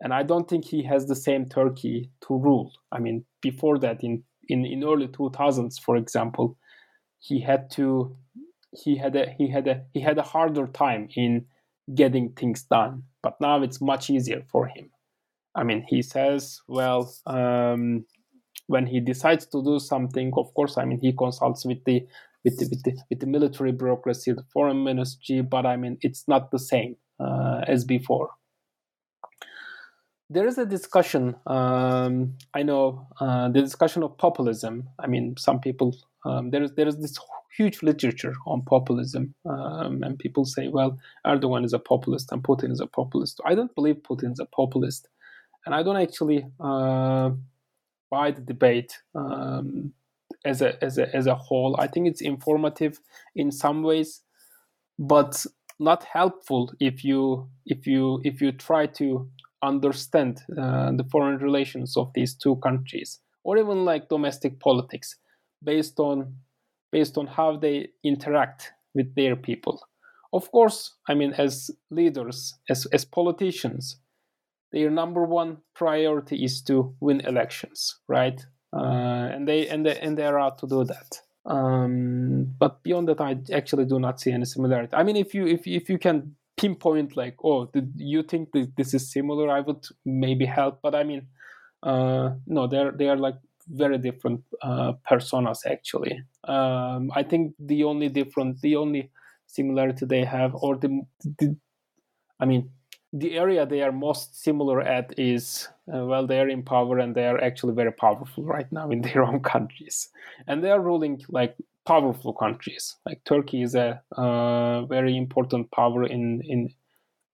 [0.00, 2.72] and I don't think he has the same Turkey to rule.
[2.92, 6.56] I mean, before that, in in, in early 2000s, for example,
[7.18, 8.16] he had to
[8.72, 11.46] he had a he had a he had a harder time in
[11.94, 13.02] getting things done.
[13.22, 14.90] But now it's much easier for him.
[15.54, 18.04] I mean, he says, well, um,
[18.66, 22.06] when he decides to do something, of course, I mean, he consults with the
[22.44, 26.26] with the, with the, with the military bureaucracy, the foreign ministry, but I mean, it's
[26.28, 28.30] not the same uh, as before
[30.30, 31.34] there is a discussion.
[31.46, 34.88] Um, I know uh, the discussion of populism.
[34.98, 37.16] I mean, some people um, there is there is this
[37.56, 42.70] huge literature on populism, um, and people say, well, Erdogan is a populist and Putin
[42.70, 43.40] is a populist.
[43.44, 45.08] I don't believe Putin is a populist,
[45.64, 47.30] and I don't actually uh,
[48.10, 49.92] buy the debate um,
[50.44, 51.76] as a as a as a whole.
[51.78, 53.00] I think it's informative
[53.34, 54.22] in some ways,
[54.98, 55.44] but
[55.78, 59.28] not helpful if you if you if you try to
[59.62, 65.16] understand uh, the foreign relations of these two countries or even like domestic politics
[65.62, 66.34] based on
[66.92, 69.80] based on how they interact with their people
[70.32, 74.00] of course i mean as leaders as, as politicians
[74.72, 80.24] their number one priority is to win elections right and they and they and they
[80.24, 81.20] are out to do that.
[81.46, 84.94] Um, but beyond that i actually do not see any similarity.
[84.94, 88.92] I mean if you if, if you can pinpoint like oh you think that this
[88.92, 90.80] is similar i would maybe help.
[90.82, 91.26] But i mean
[91.82, 93.36] uh, no they're they are like
[93.68, 96.20] very different uh, personas actually.
[96.44, 99.10] Um, i think the only different the only
[99.46, 101.00] similarity they have or the,
[101.38, 101.56] the
[102.38, 102.70] i mean
[103.12, 107.14] the area they are most similar at is uh, well they are in power and
[107.14, 110.10] they are actually very powerful right now in their own countries
[110.46, 111.56] and they are ruling like
[111.88, 112.96] powerful countries.
[113.06, 116.68] Like Turkey is a uh, very important power in in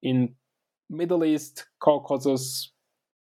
[0.03, 0.37] in
[0.89, 2.71] Middle East, Caucasus,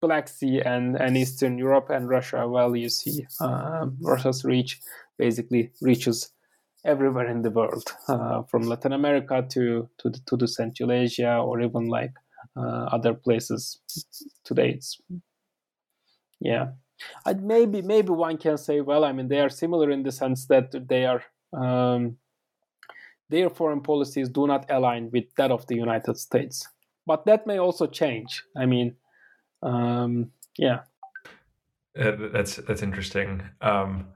[0.02, 2.46] Black Sea, and, and Eastern Europe, and Russia.
[2.46, 4.80] Well, you see, uh, Russia's reach
[5.16, 6.30] basically reaches
[6.84, 11.34] everywhere in the world, uh, from Latin America to to the, to the Central Asia,
[11.38, 12.12] or even like
[12.56, 13.80] other places.
[14.44, 15.00] Today, it's
[16.40, 16.68] yeah.
[17.26, 20.46] I, maybe maybe one can say, well, I mean, they are similar in the sense
[20.46, 22.16] that they are um,
[23.28, 26.68] their foreign policies do not align with that of the United States.
[27.06, 28.44] But that may also change.
[28.56, 28.94] I mean,
[29.62, 30.80] um, yeah.
[31.98, 33.42] Uh, that's that's interesting.
[33.60, 34.08] Um,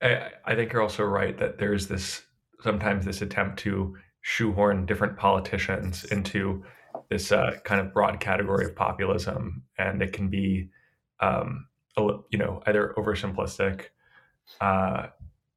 [0.00, 2.22] I, I think you're also right that there's this
[2.62, 6.64] sometimes this attempt to shoehorn different politicians into
[7.10, 10.68] this uh, kind of broad category of populism, and it can be
[11.20, 13.86] um, you know either oversimplistic
[14.60, 15.06] uh,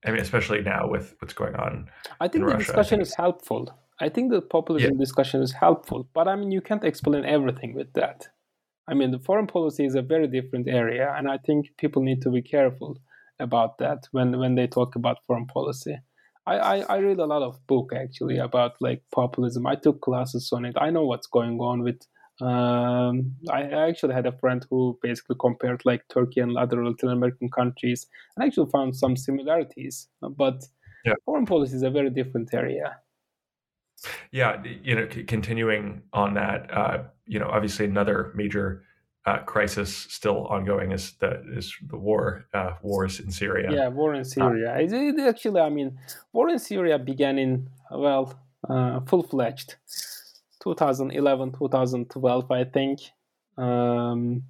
[0.05, 3.15] i mean especially now with what's going on i think the Russia, discussion think is
[3.15, 3.69] helpful.
[3.99, 4.99] I think the populism yeah.
[4.99, 8.27] discussion is helpful but i mean you can't explain everything with that.
[8.89, 12.21] I mean the foreign policy is a very different area and i think people need
[12.21, 12.97] to be careful
[13.39, 15.95] about that when when they talk about foreign policy
[16.47, 19.67] I, I, I read a lot of book actually about like populism.
[19.67, 20.75] I took classes on it.
[20.79, 21.99] I know what's going on with
[22.39, 27.49] um, I actually had a friend who basically compared like Turkey and other Latin American
[27.49, 28.05] countries
[28.36, 30.07] and actually found some similarities.
[30.21, 30.63] But
[31.03, 31.13] yeah.
[31.25, 32.97] foreign policy is a very different area.
[34.31, 38.83] Yeah, you know, c- continuing on that, uh, you know, obviously another major
[39.27, 43.69] uh, crisis still ongoing is the is the war, uh, wars in Syria.
[43.71, 44.78] Yeah, war in Syria.
[44.80, 45.99] It, it actually, I mean,
[46.32, 48.34] war in Syria began in well,
[48.69, 49.75] uh, full fledged
[50.63, 52.99] 2011 2012 i think
[53.57, 54.43] um,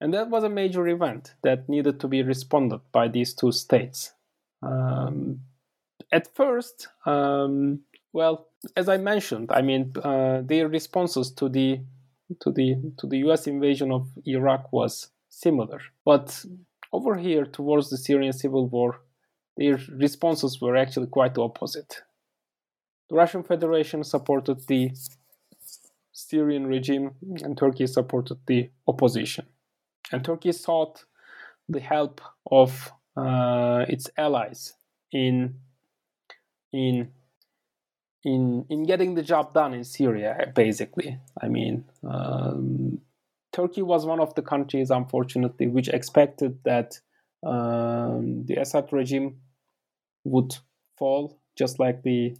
[0.00, 4.12] and that was a major event that needed to be responded by these two states
[4.62, 5.40] um,
[6.12, 7.80] at first um,
[8.12, 11.80] well as i mentioned i mean uh, their responses to the
[12.40, 16.44] to the to the us invasion of iraq was similar but
[16.92, 19.00] over here towards the Syrian civil war,
[19.56, 22.02] their responses were actually quite the opposite.
[23.10, 24.92] The Russian Federation supported the
[26.12, 27.12] Syrian regime,
[27.42, 29.46] and Turkey supported the opposition.
[30.12, 31.04] And Turkey sought
[31.68, 32.20] the help
[32.50, 34.74] of uh, its allies
[35.12, 35.54] in
[36.72, 37.10] in
[38.28, 40.52] in in getting the job done in Syria.
[40.54, 43.00] Basically, I mean, um,
[43.52, 47.00] Turkey was one of the countries, unfortunately, which expected that
[47.42, 49.40] um, the Assad regime
[50.24, 50.56] would
[50.98, 52.36] fall, just like the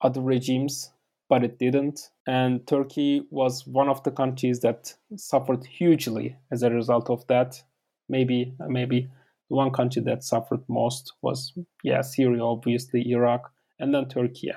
[0.00, 0.92] other regimes,
[1.28, 2.10] but it didn't.
[2.26, 7.62] And Turkey was one of the countries that suffered hugely as a result of that.
[8.08, 9.08] Maybe, maybe
[9.48, 11.52] the one country that suffered most was,
[11.82, 14.52] yeah, Syria, obviously, Iraq, and then Turkey.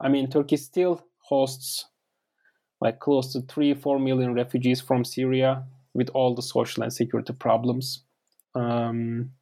[0.00, 1.86] I mean, Turkey still hosts
[2.80, 7.32] like close to three, four million refugees from Syria with all the social and security
[7.32, 8.04] problems.
[8.54, 9.32] Um,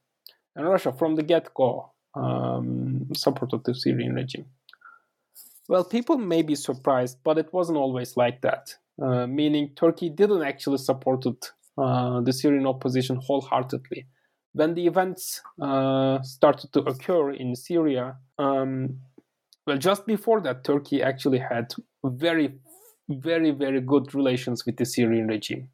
[0.54, 4.46] and Russia, from the get go, um, supported the Syrian regime.
[5.68, 8.74] Well, people may be surprised, but it wasn't always like that.
[9.00, 14.06] Uh, meaning, Turkey didn't actually support uh, the Syrian opposition wholeheartedly.
[14.52, 19.00] When the events uh, started to occur in Syria, um,
[19.66, 22.54] well, just before that, Turkey actually had very,
[23.08, 25.70] very, very good relations with the Syrian regime.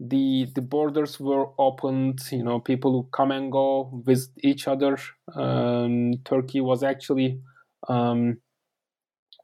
[0.00, 2.20] The the borders were opened.
[2.32, 4.98] You know, people who come and go, visit each other.
[5.34, 7.40] Um, Turkey was actually
[7.88, 8.38] um,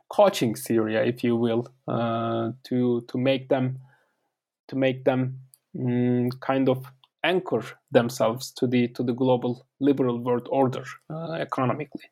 [0.09, 3.79] coaching Syria, if you will, uh, to to make them
[4.69, 5.39] to make them
[5.79, 6.85] um, kind of
[7.23, 7.63] anchor
[7.93, 12.11] themselves to the to the global liberal world order uh, economically.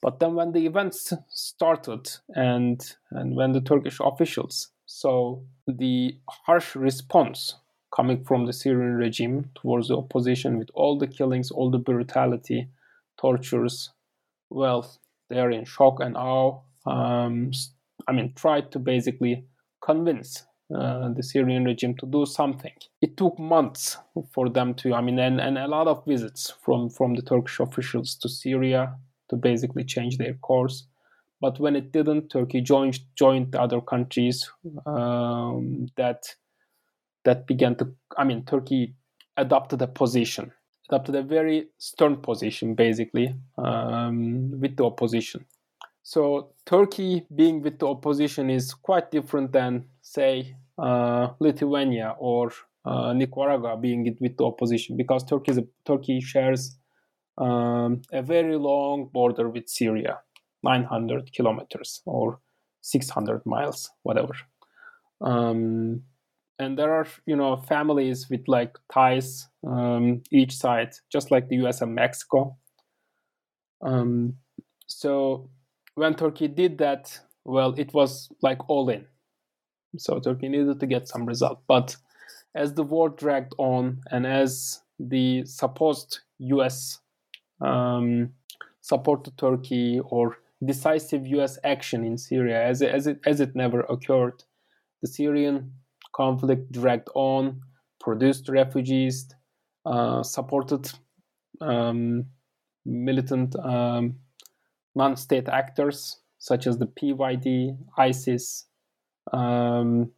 [0.00, 2.80] But then when the events started and
[3.10, 7.56] and when the Turkish officials saw the harsh response
[7.94, 12.68] coming from the Syrian regime towards the opposition with all the killings, all the brutality,
[13.18, 13.90] tortures,
[14.50, 16.60] well, they are in shock and awe.
[16.86, 17.50] Um,
[18.06, 19.44] I mean, tried to basically
[19.82, 20.44] convince
[20.74, 22.72] uh, the Syrian regime to do something.
[23.00, 23.98] It took months
[24.32, 27.60] for them to, I mean, and, and a lot of visits from, from the Turkish
[27.60, 28.94] officials to Syria,
[29.30, 30.86] to basically change their course.
[31.40, 34.50] But when it didn't, Turkey joined joined the other countries
[34.86, 36.34] um, that
[37.24, 37.92] that began to.
[38.16, 38.94] I mean, Turkey
[39.36, 40.52] adopted a position,
[40.90, 45.44] adopted a very stern position, basically um, with the opposition.
[46.02, 52.50] So Turkey being with the opposition is quite different than, say, uh, Lithuania or
[52.84, 56.78] uh, Nicaragua being with the opposition because Turkey, a, Turkey shares
[57.38, 60.18] um, a very long border with Syria,
[60.62, 62.40] 900 kilometers or
[62.82, 64.34] 600 miles, whatever.
[65.20, 66.02] Um,
[66.58, 71.56] and there are, you know, families with like ties um, each side, just like the
[71.56, 71.80] U.S.
[71.80, 72.56] and Mexico.
[73.80, 74.34] Um,
[74.86, 75.48] so
[75.94, 79.06] when Turkey did that, well, it was like all in.
[79.96, 81.60] So Turkey needed to get some result.
[81.68, 81.96] But
[82.54, 86.98] as the war dragged on and as the supposed US
[87.60, 88.30] um,
[88.80, 91.58] support to Turkey or decisive U.S.
[91.64, 94.44] action in Syria, as it, as it as it never occurred.
[95.02, 95.72] The Syrian
[96.12, 97.60] conflict dragged on,
[98.00, 99.28] produced refugees,
[99.86, 100.90] uh, supported
[101.60, 102.26] um,
[102.84, 104.16] militant um,
[104.94, 108.66] non-state actors such as the PYD, ISIS,
[109.32, 110.10] um,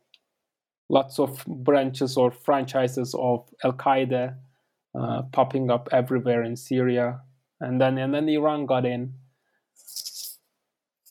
[0.88, 4.36] lots of branches or franchises of Al Qaeda
[4.98, 7.20] uh, popping up everywhere in Syria,
[7.60, 9.14] and then and then Iran got in,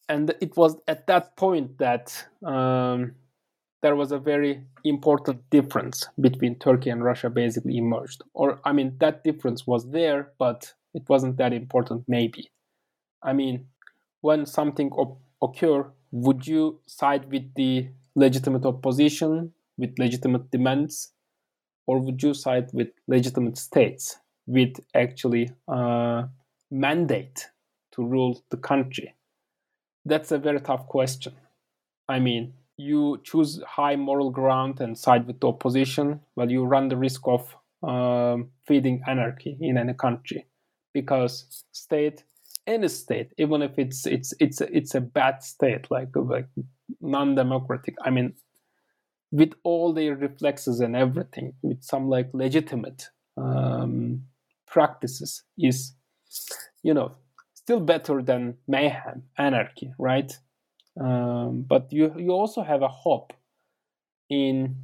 [0.07, 3.13] and it was at that point that um,
[3.81, 8.21] there was a very important difference between Turkey and Russia basically emerged.
[8.33, 12.03] Or I mean, that difference was there, but it wasn't that important.
[12.07, 12.49] Maybe,
[13.23, 13.67] I mean,
[14.21, 21.13] when something op- occur, would you side with the legitimate opposition with legitimate demands,
[21.87, 26.23] or would you side with legitimate states with actually uh,
[26.71, 27.49] mandate
[27.91, 29.15] to rule the country?
[30.05, 31.33] That's a very tough question.
[32.07, 36.87] I mean, you choose high moral ground and side with the opposition, well, you run
[36.87, 40.45] the risk of um, feeding anarchy in any country,
[40.93, 42.23] because state,
[42.65, 46.47] any state, even if it's it's it's it's a bad state, like like
[47.01, 47.95] non-democratic.
[48.03, 48.33] I mean,
[49.31, 54.23] with all their reflexes and everything, with some like legitimate um,
[54.67, 55.93] practices, is
[56.83, 57.15] you know,
[57.53, 60.31] still better than mayhem, anarchy, right?
[60.99, 63.33] Um, but you you also have a hope
[64.29, 64.75] in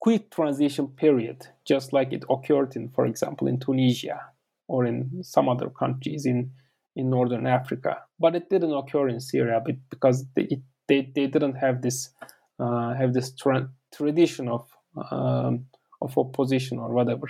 [0.00, 4.20] quick transition period, just like it occurred in, for example, in Tunisia
[4.68, 6.50] or in some other countries in,
[6.94, 7.98] in northern Africa.
[8.18, 9.60] But it didn't occur in Syria
[9.90, 12.10] because they, it, they, they didn't have this
[12.58, 14.66] uh, have this tra- tradition of
[15.10, 15.66] um,
[16.00, 17.26] of opposition or whatever.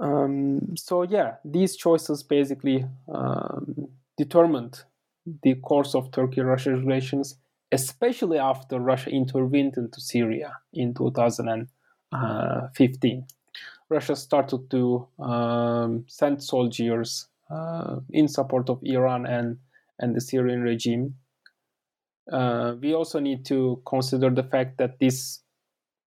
[0.00, 4.84] Um, so yeah, these choices basically um, determined
[5.42, 7.36] the course of Turkey-Russia relations,
[7.70, 13.26] especially after Russia intervened into Syria in 2015.
[13.88, 19.58] Russia started to um, send soldiers uh, in support of Iran and,
[19.98, 21.16] and the Syrian regime.
[22.32, 25.40] Uh, we also need to consider the fact that this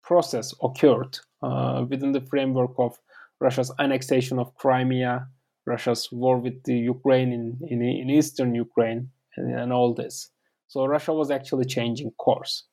[0.04, 3.00] process occurred uh, within the framework of
[3.42, 5.28] Russia's annexation of Crimea,
[5.66, 10.30] Russia's war with the Ukraine in, in, in eastern Ukraine, and, and, all this.
[10.68, 12.66] So Russia was actually changing course.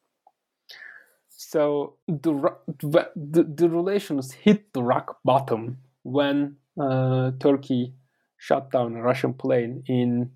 [1.29, 7.95] So the, the, the relations hit the rock bottom when uh, Turkey
[8.37, 10.31] shut down a Russian plane in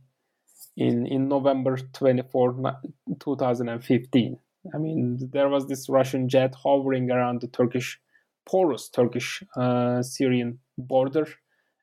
[0.76, 2.78] in in November 24,
[3.20, 4.38] 2015.
[4.74, 8.00] I mean, there was this Russian jet hovering around the Turkish
[8.46, 11.26] porous Turkish uh, Syrian border,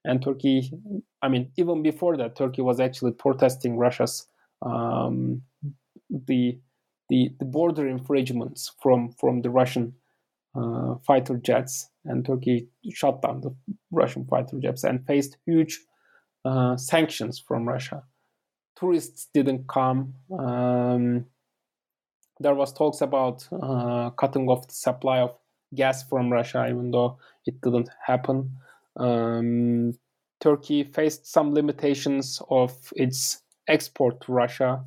[0.05, 0.71] and Turkey.
[1.21, 4.27] I mean, even before that, Turkey was actually protesting Russia's
[4.61, 5.41] um,
[6.09, 6.59] the,
[7.09, 9.93] the the border infringements from from the Russian
[10.55, 13.55] uh, fighter jets, and Turkey shut down the
[13.91, 15.79] Russian fighter jets and faced huge
[16.45, 18.03] uh, sanctions from Russia.
[18.75, 20.13] Tourists didn't come.
[20.37, 21.25] Um,
[22.39, 25.35] there was talks about uh, cutting off the supply of
[25.73, 28.51] gas from Russia, even though it didn't happen.
[28.97, 29.93] Um,
[30.39, 34.83] Turkey faced some limitations of its export to Russia.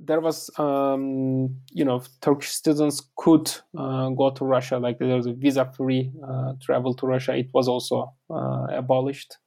[0.00, 5.26] There was, um, you know, Turkish citizens could uh, go to Russia, like there was
[5.26, 7.36] a visa-free uh, travel to Russia.
[7.36, 9.38] It was also uh, abolished,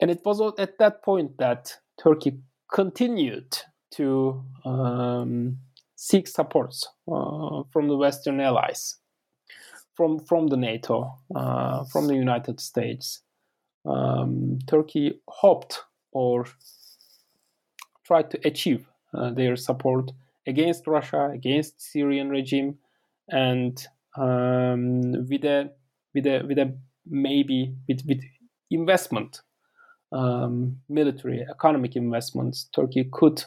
[0.00, 2.38] and it was at that point that Turkey
[2.72, 3.58] continued
[3.92, 5.58] to um,
[6.04, 8.96] seek supports uh, from the Western allies,
[9.94, 13.22] from from the NATO, uh, from the United States.
[13.86, 15.80] Um, Turkey hoped
[16.12, 16.46] or
[18.06, 20.12] tried to achieve uh, their support
[20.46, 22.78] against Russia, against Syrian regime,
[23.30, 23.74] and
[24.16, 25.70] um, with a
[26.14, 26.76] with a with a
[27.06, 28.22] maybe with, with
[28.70, 29.40] investment,
[30.12, 33.42] um, military, economic investments, Turkey could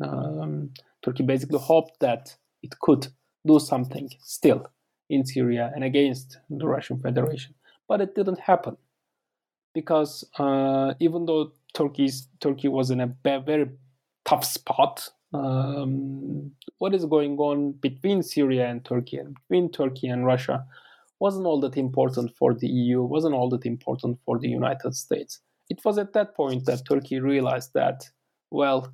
[0.00, 0.70] um,
[1.06, 3.06] Turkey basically hoped that it could
[3.46, 4.66] do something still
[5.08, 7.54] in Syria and against the Russian Federation.
[7.88, 8.76] But it didn't happen
[9.72, 13.70] because uh, even though Turkey's, Turkey was in a very
[14.24, 20.26] tough spot, um, what is going on between Syria and Turkey and between Turkey and
[20.26, 20.64] Russia
[21.20, 25.40] wasn't all that important for the EU, wasn't all that important for the United States.
[25.70, 28.10] It was at that point that Turkey realized that,
[28.50, 28.92] well,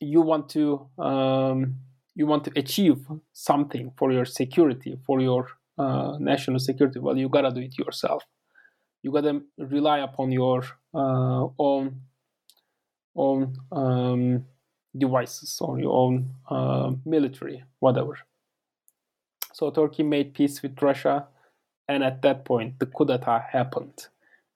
[0.00, 1.76] you want to um,
[2.14, 6.98] you want to achieve something for your security, for your uh, national security.
[6.98, 8.24] Well, you gotta do it yourself.
[9.02, 12.00] You gotta rely upon your uh, own
[13.14, 14.44] own um,
[14.96, 18.18] devices or your own uh, military, whatever.
[19.52, 21.26] So Turkey made peace with Russia,
[21.88, 24.06] and at that point, the coup d'état happened,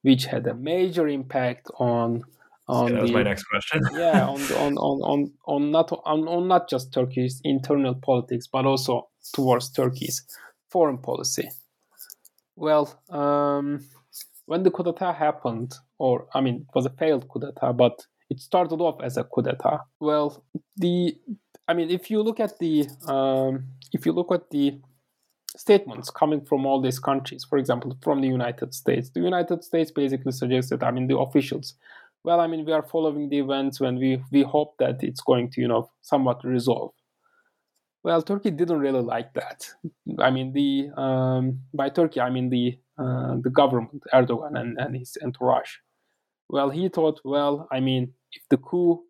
[0.03, 2.25] which had a major impact on
[2.73, 3.83] on yeah, that was the, my next question.
[3.93, 8.65] yeah, on, on, on, on, on not on, on not just Turkey's internal politics, but
[8.65, 10.25] also towards Turkey's
[10.71, 11.49] foreign policy.
[12.57, 13.85] Well, um,
[14.47, 18.07] when the coup d'état happened, or I mean, it was a failed coup d'état, but
[18.31, 19.81] it started off as a coup d'état.
[20.01, 20.45] Well,
[20.77, 21.17] the
[21.69, 24.81] I mean, if you look at the um, if you look at the
[25.57, 29.91] statements coming from all these countries, for example, from the United States, the United States
[29.91, 31.75] basically suggested, I mean, the officials
[32.25, 35.51] well, I mean, we are following the events when we we hope that it's going
[35.53, 36.93] to, you know, somewhat resolve.
[38.05, 39.69] Well, Turkey didn't really like that.
[40.19, 44.97] I mean, the um, by Turkey, I mean the uh, the government, Erdogan and, and
[44.97, 45.71] his entourage.
[46.49, 49.03] Well, he thought, well, I mean, if the coup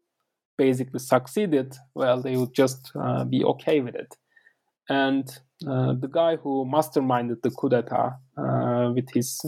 [0.56, 4.16] basically succeeded, well, they would just uh, be okay with it.
[4.88, 5.28] And
[5.66, 9.40] uh, the guy who masterminded the coup d'état uh, with his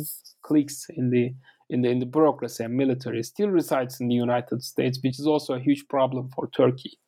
[0.42, 1.34] cliques in the
[1.70, 5.26] in the in the bureaucracy and military still resides in the United States, which is
[5.26, 6.98] also a huge problem for Turkey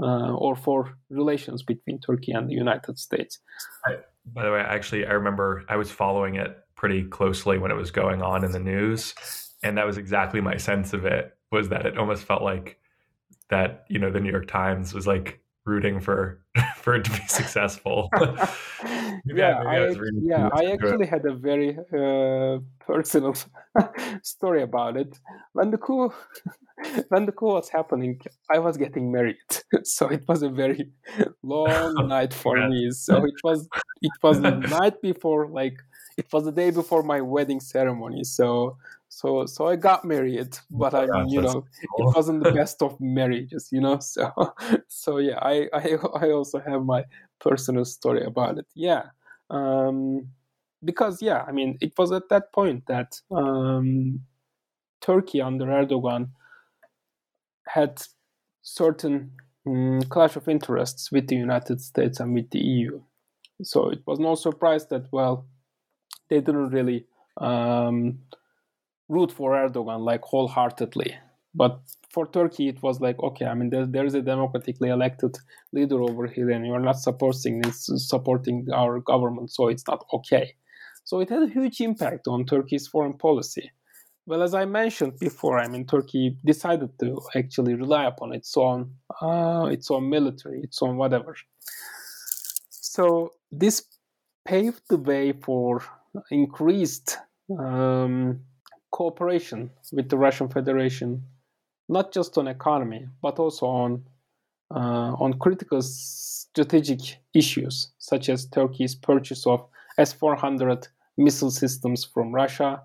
[0.00, 3.38] uh, or for relations between Turkey and the United States.
[3.86, 3.96] I,
[4.26, 7.90] by the way, actually, I remember I was following it pretty closely when it was
[7.90, 9.14] going on in the news,
[9.62, 11.36] and that was exactly my sense of it.
[11.52, 12.78] Was that it almost felt like
[13.48, 16.40] that you know the New York Times was like rooting for
[16.76, 18.08] for it to be successful.
[19.24, 23.34] yeah, I, I yeah, I actually had a very uh, personal
[24.22, 25.18] story about it.
[25.52, 26.12] When the coup
[27.08, 29.36] when the coup was happening, I was getting married,
[29.84, 30.90] so it was a very
[31.42, 32.68] long night for yeah.
[32.68, 32.90] me.
[32.90, 33.68] So it was
[34.02, 35.78] it was the night before, like
[36.18, 38.24] it was the day before my wedding ceremony.
[38.24, 38.76] So
[39.08, 41.64] so so I got married, but I mean, you know,
[41.96, 42.10] cool.
[42.10, 43.98] it wasn't the best of marriages, you know.
[43.98, 44.32] So
[44.88, 47.04] so yeah, I I I also have my
[47.40, 48.66] personal story about it.
[48.74, 49.04] Yeah.
[49.50, 50.28] Um
[50.84, 54.20] because yeah, I mean, it was at that point that um
[55.00, 56.30] Turkey under Erdogan
[57.66, 58.02] had
[58.62, 59.32] certain
[59.66, 63.00] um, clash of interests with the United States and with the EU.
[63.62, 65.46] So it was no surprise that well,
[66.28, 67.06] they didn't really
[67.38, 68.18] um,
[69.08, 71.16] root for Erdogan like wholeheartedly.
[71.54, 75.36] But for Turkey, it was like, okay, I mean, there, there is a democratically elected
[75.72, 80.54] leader over here, and you're not supporting supporting our government, so it's not okay.
[81.04, 83.70] So it had a huge impact on Turkey's foreign policy.
[84.26, 88.94] Well, as I mentioned before, I mean, Turkey decided to actually rely upon its own,
[89.20, 91.36] uh, its own military, its own whatever.
[92.70, 93.84] So this
[94.46, 95.82] paved the way for
[96.30, 97.18] increased
[97.58, 98.40] um,
[98.90, 101.22] cooperation with the Russian Federation,
[101.88, 104.04] not just on economy, but also on
[104.70, 109.66] uh, on critical strategic issues, such as Turkey's purchase of
[109.98, 112.82] S-400 missile systems from Russia.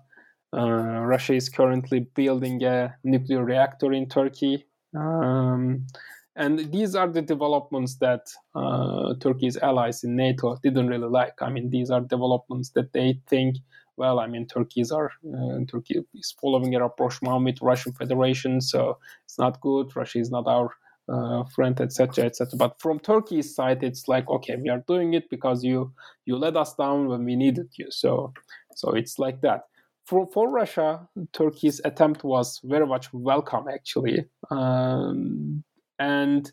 [0.56, 4.66] Uh, Russia is currently building a nuclear reactor in Turkey.
[4.96, 5.86] Um,
[6.36, 11.34] and these are the developments that uh, Turkey's allies in NATO didn't really like.
[11.40, 13.56] I mean, these are developments that they think
[14.00, 18.96] well, I mean, Turkey's are uh, Turkey is following a rapprochement with Russian Federation, so
[19.26, 19.94] it's not good.
[19.94, 20.74] Russia is not our
[21.10, 22.56] uh, friend, etc., etc.
[22.56, 25.92] But from Turkey's side, it's like, okay, we are doing it because you
[26.24, 27.90] you let us down when we needed you.
[27.90, 28.32] So
[28.74, 29.64] so it's like that.
[30.06, 35.62] For for Russia, Turkey's attempt was very much welcome, actually, um,
[36.00, 36.50] and.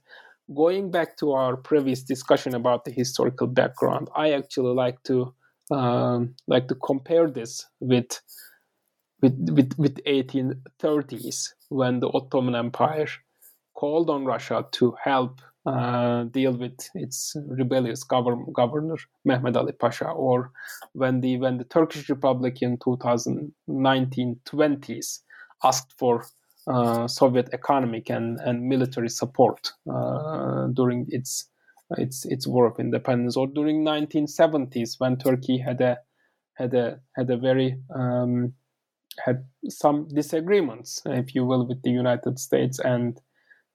[0.55, 5.33] Going back to our previous discussion about the historical background, I actually like to
[5.71, 8.21] um, like to compare this with
[9.21, 13.07] with with with 1830s when the Ottoman Empire
[13.73, 20.09] called on Russia to help uh, deal with its rebellious governor, governor Mehmed Ali Pasha,
[20.09, 20.51] or
[20.93, 25.19] when the when the Turkish Republic in 2019-20s
[25.63, 26.25] asked for
[26.67, 31.49] uh, Soviet economic and, and military support uh, during its
[31.97, 35.97] its its war of independence, or during 1970s when Turkey had a
[36.55, 38.53] had a had a very um,
[39.23, 43.19] had some disagreements, if you will, with the United States and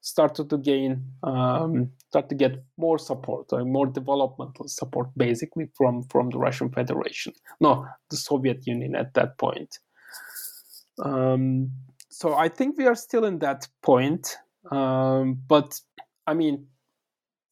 [0.03, 6.03] started to gain um, start to get more support or more developmental support basically from
[6.11, 9.79] from the Russian Federation no the Soviet Union at that point.
[11.03, 11.71] Um,
[12.23, 14.25] so I think we are still in that point
[14.71, 15.69] um, but
[16.27, 16.67] I mean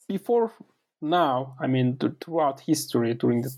[0.09, 0.53] before
[1.01, 3.53] now, I mean, th- throughout history, during the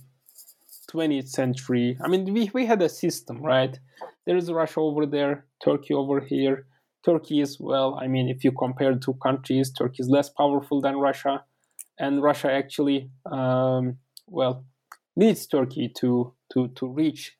[0.92, 3.78] 20th century, I mean, we, we had a system, right?
[4.26, 6.66] There is Russia over there, Turkey over here.
[7.04, 10.98] Turkey is, well, I mean, if you compare two countries, Turkey is less powerful than
[10.98, 11.44] Russia.
[11.98, 13.96] And Russia actually, um,
[14.26, 14.64] well,
[15.16, 17.32] needs Turkey to, to, to reach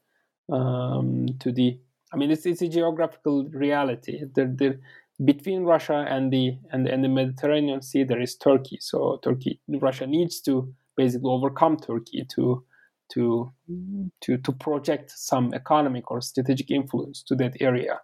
[0.51, 1.79] um, to the,
[2.12, 4.24] I mean, it's, it's a geographical reality.
[4.34, 4.80] There, there,
[5.24, 8.78] between Russia and the and, and the Mediterranean Sea, there is Turkey.
[8.80, 12.64] So Turkey, Russia needs to basically overcome Turkey to
[13.12, 13.52] to
[14.22, 18.00] to to project some economic or strategic influence to that area.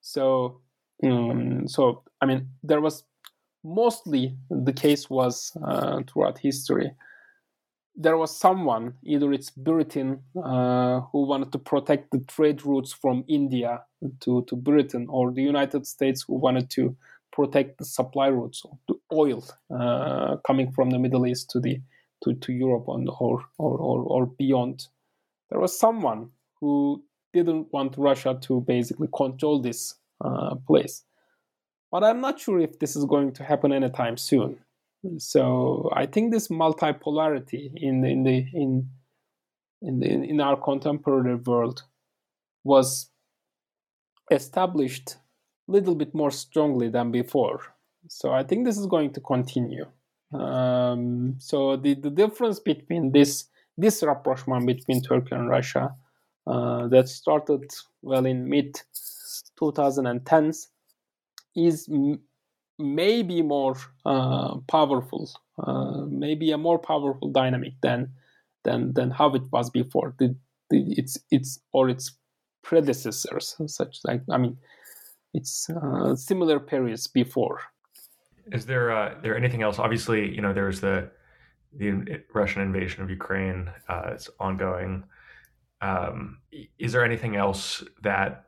[0.00, 0.60] So
[1.04, 3.04] um, so I mean, there was
[3.64, 6.92] mostly the case was uh, throughout history
[7.96, 13.24] there was someone, either it's Britain, uh, who wanted to protect the trade routes from
[13.26, 13.82] India
[14.20, 16.94] to, to Britain, or the United States, who wanted to
[17.32, 19.44] protect the supply routes of the oil
[19.74, 21.80] uh, coming from the Middle East to the
[22.24, 24.88] to, to Europe or, or, or, or beyond.
[25.50, 26.30] There was someone
[26.60, 29.94] who didn't want Russia to basically control this
[30.24, 31.04] uh, place.
[31.92, 34.58] But I'm not sure if this is going to happen anytime soon.
[35.18, 38.90] So I think this multipolarity in in the in
[39.82, 41.82] in the, in our contemporary world
[42.64, 43.10] was
[44.30, 45.16] established
[45.68, 47.60] a little bit more strongly than before.
[48.08, 49.86] So I think this is going to continue.
[50.32, 53.48] Um, so the, the difference between this
[53.78, 55.94] this rapprochement between Turkey and Russia
[56.46, 57.70] uh, that started
[58.02, 58.80] well in mid
[59.60, 60.68] 2010s
[61.54, 61.88] is
[62.78, 65.30] maybe more uh, powerful,
[65.62, 68.12] uh, maybe a more powerful dynamic than
[68.64, 70.14] than than how it was before.
[70.18, 70.34] The,
[70.70, 72.12] the, it's it's or its
[72.62, 74.56] predecessors, such like I mean,
[75.34, 77.60] it's uh, similar periods before.
[78.52, 79.78] Is there uh, there anything else?
[79.78, 81.10] Obviously, you know, there's the
[81.72, 83.70] the Russian invasion of Ukraine.
[83.88, 85.04] Uh, it's ongoing.
[85.82, 86.38] Um,
[86.78, 88.46] is there anything else that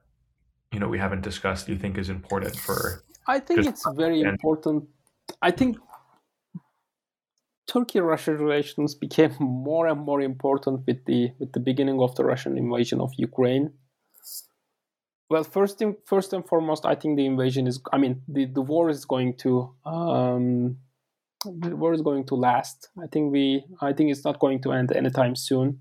[0.73, 1.69] you know we haven't discussed?
[1.69, 3.05] You think is important for?
[3.29, 4.89] I think it's very important.
[5.43, 5.77] I think
[7.69, 12.57] Turkey-Russia relations became more and more important with the with the beginning of the Russian
[12.57, 13.75] invasion of Ukraine.
[15.31, 17.81] Well, first, in, first and foremost, I think the invasion is.
[17.93, 20.79] I mean, the, the war is going to um,
[21.45, 22.89] the war is going to last.
[23.03, 23.65] I think we.
[23.83, 25.81] I think it's not going to end anytime soon,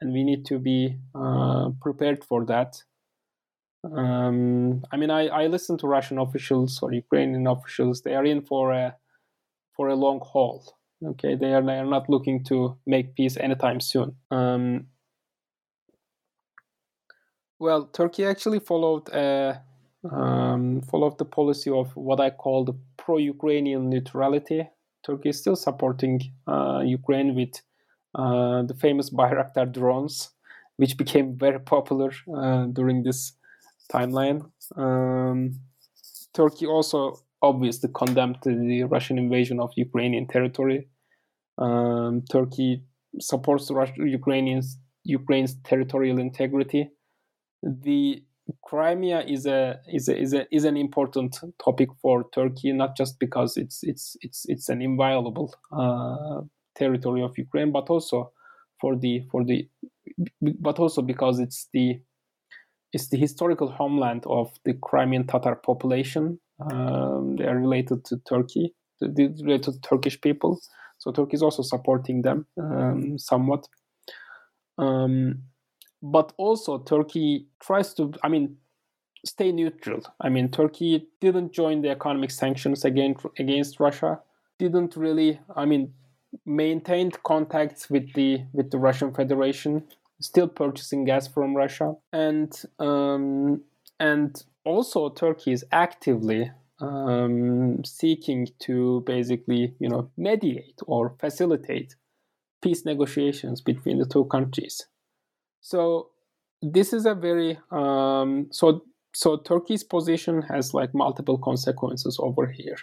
[0.00, 2.76] and we need to be uh, prepared for that.
[3.92, 8.02] Um, I mean, I, I listen to Russian officials or Ukrainian officials.
[8.02, 8.96] They are in for a
[9.76, 10.74] for a long haul.
[11.04, 14.16] Okay, they are they are not looking to make peace anytime soon.
[14.30, 14.86] Um,
[17.58, 19.62] well, Turkey actually followed a,
[20.10, 24.68] um, followed the policy of what I call the pro-Ukrainian neutrality.
[25.06, 27.60] Turkey is still supporting uh, Ukraine with
[28.14, 30.30] uh, the famous Bayraktar drones,
[30.76, 33.32] which became very popular uh, during this
[33.92, 34.50] timeline.
[34.76, 35.60] Um,
[36.32, 40.88] Turkey also obviously condemned the Russian invasion of Ukrainian territory.
[41.58, 42.82] Um, Turkey
[43.20, 46.90] supports Ukrainians Ukraine's territorial integrity.
[47.62, 48.24] The
[48.62, 53.18] Crimea is a is a, is a, is an important topic for Turkey, not just
[53.18, 56.42] because it's it's it's it's an inviolable uh,
[56.74, 58.32] territory of Ukraine, but also
[58.80, 59.68] for the for the
[60.40, 62.00] but also because it's the
[62.94, 66.38] it's the historical homeland of the Crimean Tatar population.
[66.60, 70.60] Um, they are related to Turkey, related to Turkish people.
[70.98, 73.66] So Turkey is also supporting them um, somewhat.
[74.78, 75.42] Um,
[76.02, 78.56] but also Turkey tries to, I mean,
[79.26, 80.02] stay neutral.
[80.20, 84.20] I mean, Turkey didn't join the economic sanctions against against Russia.
[84.58, 85.94] Didn't really, I mean,
[86.46, 89.82] maintained contacts with the with the Russian Federation
[90.20, 93.62] still purchasing gas from Russia, and um,
[93.98, 96.50] and also Turkey is actively
[96.80, 101.96] um, seeking to basically you know mediate or facilitate
[102.62, 104.86] peace negotiations between the two countries.
[105.60, 106.10] So
[106.62, 108.82] this is a very um, so
[109.14, 112.76] so Turkey's position has like multiple consequences over here.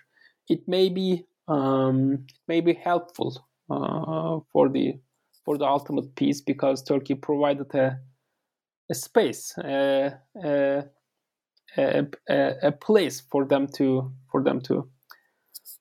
[0.48, 5.00] It may be um, may be helpful uh, for the
[5.44, 8.00] for the ultimate peace because Turkey provided a,
[8.90, 10.14] a space, a,
[10.44, 10.84] a,
[12.30, 14.90] a, place for them to for them to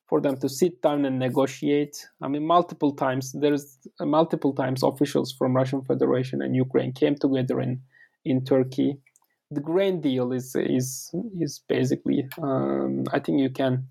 [0.08, 2.06] for them to sit down and negotiate.
[2.20, 7.60] I mean, multiple times there's multiple times officials from Russian Federation and Ukraine came together
[7.60, 7.80] in
[8.24, 8.98] in Turkey.
[9.50, 13.88] The grain deal is is is basically um, I think you can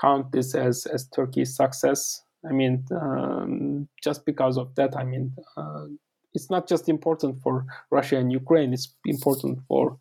[0.00, 2.22] count this as as Turkey's success.
[2.48, 5.86] I mean, um, just because of that, I mean, uh,
[6.34, 9.98] it's not just important for Russia and Ukraine; it's important for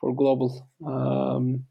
[0.00, 1.66] for global um,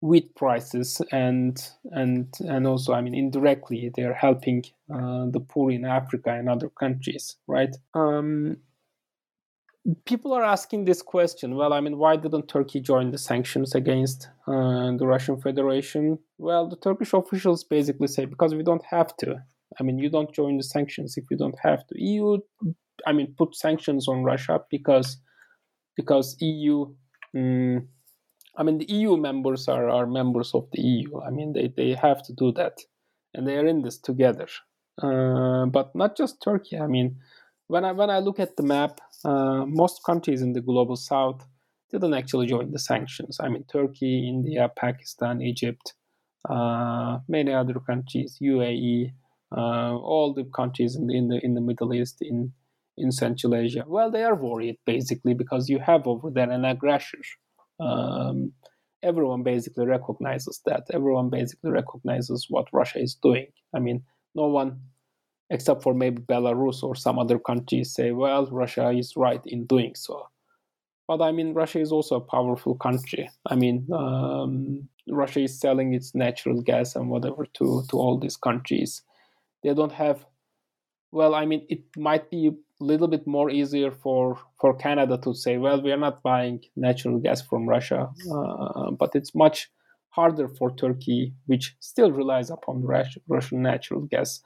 [0.00, 1.56] wheat prices and
[1.90, 6.48] and and also, I mean, indirectly, they are helping uh, the poor in Africa and
[6.48, 7.74] other countries, right?
[7.94, 8.58] Um,
[10.04, 14.28] people are asking this question well i mean why didn't turkey join the sanctions against
[14.46, 16.18] uh, the russian federation?
[16.38, 19.36] Well the turkish officials basically say because we don't have to.
[19.78, 21.94] I mean you don't join the sanctions if you don't have to.
[21.98, 22.38] Eu
[23.06, 25.18] i mean put sanctions on russia because
[25.96, 26.94] because eu
[27.36, 27.88] um,
[28.56, 31.94] i mean the eu members are, are members of the eu i mean they, they
[31.94, 32.76] have to do that.
[33.34, 34.48] And they are in this together.
[35.00, 36.78] Uh, but not just turkey.
[36.78, 37.16] I mean
[37.68, 41.46] when I when I look at the map, uh, most countries in the global south
[41.90, 43.38] didn't actually join the sanctions.
[43.40, 45.94] I mean, Turkey, India, Pakistan, Egypt,
[46.48, 49.12] uh, many other countries, UAE,
[49.56, 52.52] uh, all the countries in the, in the in the Middle East, in
[52.96, 53.84] in Central Asia.
[53.86, 57.18] Well, they are worried basically because you have over there an aggressor.
[57.80, 58.52] Um,
[59.02, 60.84] everyone basically recognizes that.
[60.92, 63.46] Everyone basically recognizes what Russia is doing.
[63.74, 64.02] I mean,
[64.34, 64.80] no one
[65.50, 69.94] except for maybe Belarus or some other countries say, well, Russia is right in doing
[69.94, 70.28] so.
[71.06, 73.30] But I mean, Russia is also a powerful country.
[73.46, 78.36] I mean, um, Russia is selling its natural gas and whatever to, to all these
[78.36, 79.02] countries.
[79.62, 80.26] They don't have,
[81.10, 85.34] well, I mean, it might be a little bit more easier for, for Canada to
[85.34, 89.70] say, well, we are not buying natural gas from Russia, uh, but it's much
[90.10, 92.84] harder for Turkey, which still relies upon
[93.28, 94.42] Russian natural gas.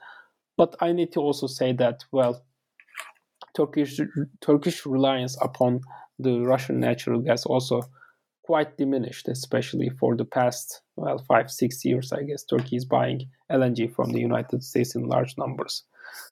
[0.57, 2.43] But I need to also say that, well,
[3.55, 3.99] Turkish
[4.41, 5.81] Turkish reliance upon
[6.19, 7.81] the Russian natural gas also
[8.43, 12.11] quite diminished, especially for the past well five six years.
[12.11, 15.83] I guess Turkey is buying LNG from the United States in large numbers.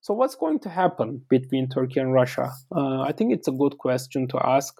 [0.02, 2.52] So what's going to happen between Turkey and Russia?
[2.76, 4.76] Uh, I think it's a good question to ask.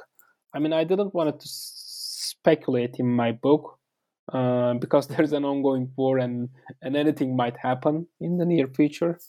[0.54, 3.80] I mean, I didn't want to speculate in my book
[4.34, 6.50] uh, because there's an ongoing war and
[6.82, 9.20] and anything might happen in the near future.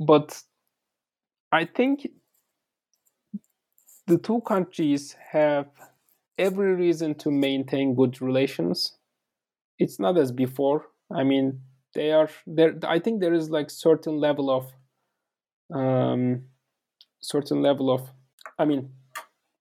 [0.00, 0.42] But
[1.52, 2.08] I think
[4.06, 5.68] the two countries have
[6.38, 8.96] every reason to maintain good relations.
[9.78, 10.86] It's not as before.
[11.12, 11.62] I mean,
[11.94, 12.78] they are there.
[12.84, 14.72] I think there is like certain level of,
[15.74, 16.44] um,
[17.20, 18.10] certain level of,
[18.58, 18.90] I mean,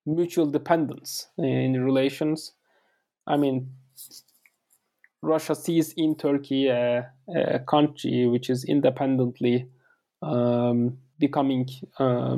[0.06, 2.54] mutual dependence in relations.
[3.30, 3.70] I mean,
[5.22, 9.70] Russia sees in Turkey a, a country which is independently
[10.22, 11.68] um, becoming
[12.00, 12.38] uh,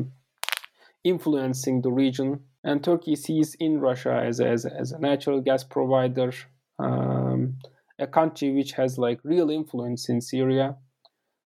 [1.03, 5.41] influencing the region, and Turkey sees in Russia as a, as, a, as a natural
[5.41, 6.31] gas provider,
[6.77, 7.55] um,
[7.97, 10.75] a country which has like real influence in Syria.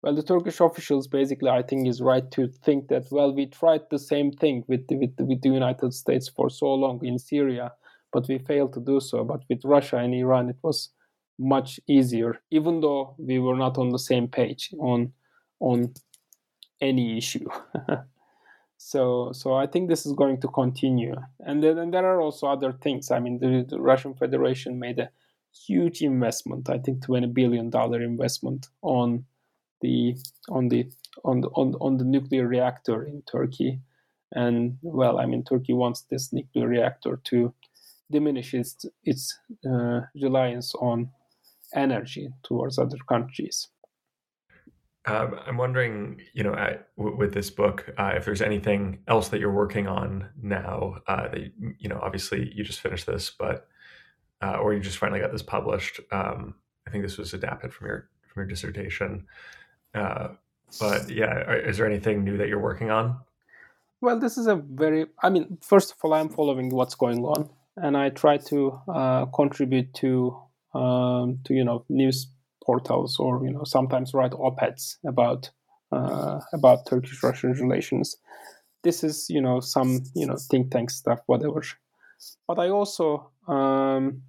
[0.02, 3.82] Well, the Turkish officials basically, I think, is right to think that well, we tried
[3.90, 7.74] the same thing with with with the United States for so long in Syria,
[8.12, 9.24] but we failed to do so.
[9.24, 10.90] But with Russia and Iran, it was
[11.38, 15.14] much easier, even though we were not on the same page on
[15.60, 15.94] on
[16.82, 17.48] any issue.
[18.78, 22.48] so so I think this is going to continue, and then and there are also
[22.48, 23.12] other things.
[23.12, 25.10] I mean, the, the Russian Federation made a
[25.68, 26.70] huge investment.
[26.70, 29.26] I think twenty billion dollar investment on
[29.82, 30.18] the
[30.50, 30.92] on the
[31.24, 33.80] on the on, on the nuclear reactor in Turkey,
[34.34, 37.54] and well, I mean, Turkey wants this nuclear reactor to
[38.12, 39.40] diminish its
[39.70, 41.10] uh, reliance on
[41.74, 43.68] energy towards other countries.
[45.06, 46.54] Um, I'm wondering, you know,
[46.98, 50.98] w- with this book, uh, if there's anything else that you're working on now.
[51.08, 53.68] Uh, that you know, obviously, you just finished this, but
[54.42, 56.00] uh, or you just finally got this published.
[56.12, 56.56] Um,
[56.88, 59.26] I think this was adapted from your from your dissertation.
[59.96, 60.30] Uh,
[60.80, 63.20] but yeah, is there anything new that you're working on?
[64.02, 65.08] Well, this is a very.
[65.24, 67.50] I mean, first of all, I'm following what's going on,
[67.82, 70.38] and I try to uh, contribute to
[70.74, 72.28] um, to you know news
[72.64, 75.50] portals or you know sometimes write op-eds about
[75.92, 78.16] uh, about Turkish-Russian relations.
[78.84, 81.64] This is you know some you know think tank stuff, whatever.
[82.48, 84.24] But I also, um,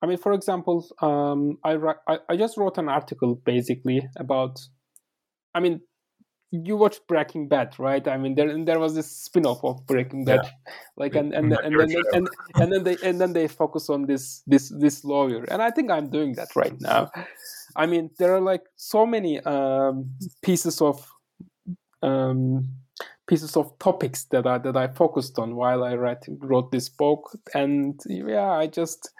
[0.00, 1.76] I mean, for example, um, I,
[2.08, 4.60] I I just wrote an article basically about.
[5.56, 5.82] I mean,
[6.62, 8.06] you watched Breaking Bad, right?
[8.06, 10.72] I mean, there there was this spin-off of Breaking Bad, yeah.
[10.96, 14.06] like and and and, and, then, and, and then they and then they focus on
[14.06, 17.10] this this this lawyer, and I think I'm doing that right now.
[17.76, 20.10] I mean, there are like so many um,
[20.42, 21.06] pieces of
[22.02, 22.68] um,
[23.26, 27.36] pieces of topics that I that I focused on while I write, wrote this book,
[27.54, 29.10] and yeah, I just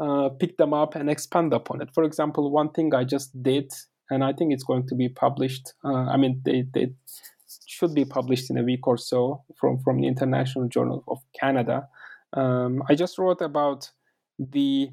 [0.00, 1.90] uh, picked them up and expand upon it.
[1.94, 3.72] For example, one thing I just did
[4.12, 5.72] and I think it's going to be published.
[5.84, 6.92] Uh, I mean, they, they
[7.66, 11.88] should be published in a week or so from from the International Journal of Canada.
[12.34, 13.90] Um, I just wrote about
[14.38, 14.90] the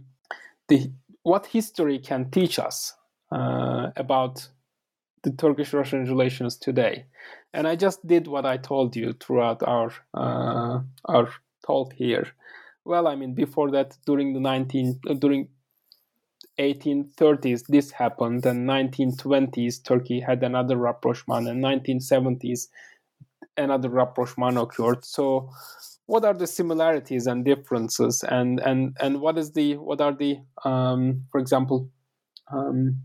[0.68, 0.92] the
[1.24, 2.94] what history can teach us
[3.32, 4.48] uh, about
[5.24, 7.06] the Turkish-Russian relations today,
[7.54, 11.30] and I just did what I told you throughout our uh, our
[11.66, 12.28] talk here.
[12.86, 15.50] Well, I mean, before that, during the 19 uh, during
[16.60, 22.68] 1830s this happened and 1920s turkey had another rapprochement and 1970s
[23.60, 25.06] another rapprochement occurred.
[25.06, 25.50] So
[26.06, 28.24] what are the similarities and differences?
[28.24, 31.90] And and and what is the what are the um, for example
[32.52, 33.02] um,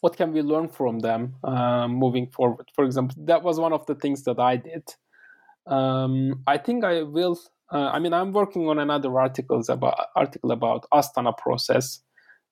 [0.00, 2.68] what can we learn from them uh, moving forward?
[2.74, 4.94] For example that was one of the things that i did.
[5.66, 7.38] Um, i think i will
[7.70, 12.00] uh, i mean i'm working on another articles about article about astana process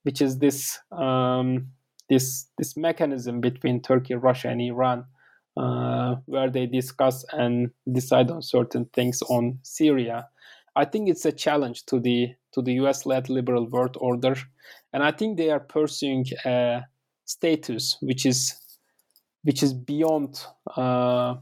[0.07, 1.67] which is this um,
[2.09, 5.05] this this mechanism between Turkey, Russia, and Iran,
[5.57, 10.29] uh, where they discuss and decide on certain things on Syria.
[10.77, 14.37] I think it's a challenge to the to the U.S.-led liberal world order,
[14.93, 16.83] and I think they are pursuing a
[17.25, 18.55] status which is
[19.43, 20.41] which is beyond
[20.77, 21.35] uh,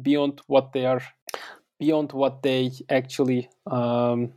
[0.00, 1.02] beyond what they are
[1.78, 4.32] beyond what they actually um,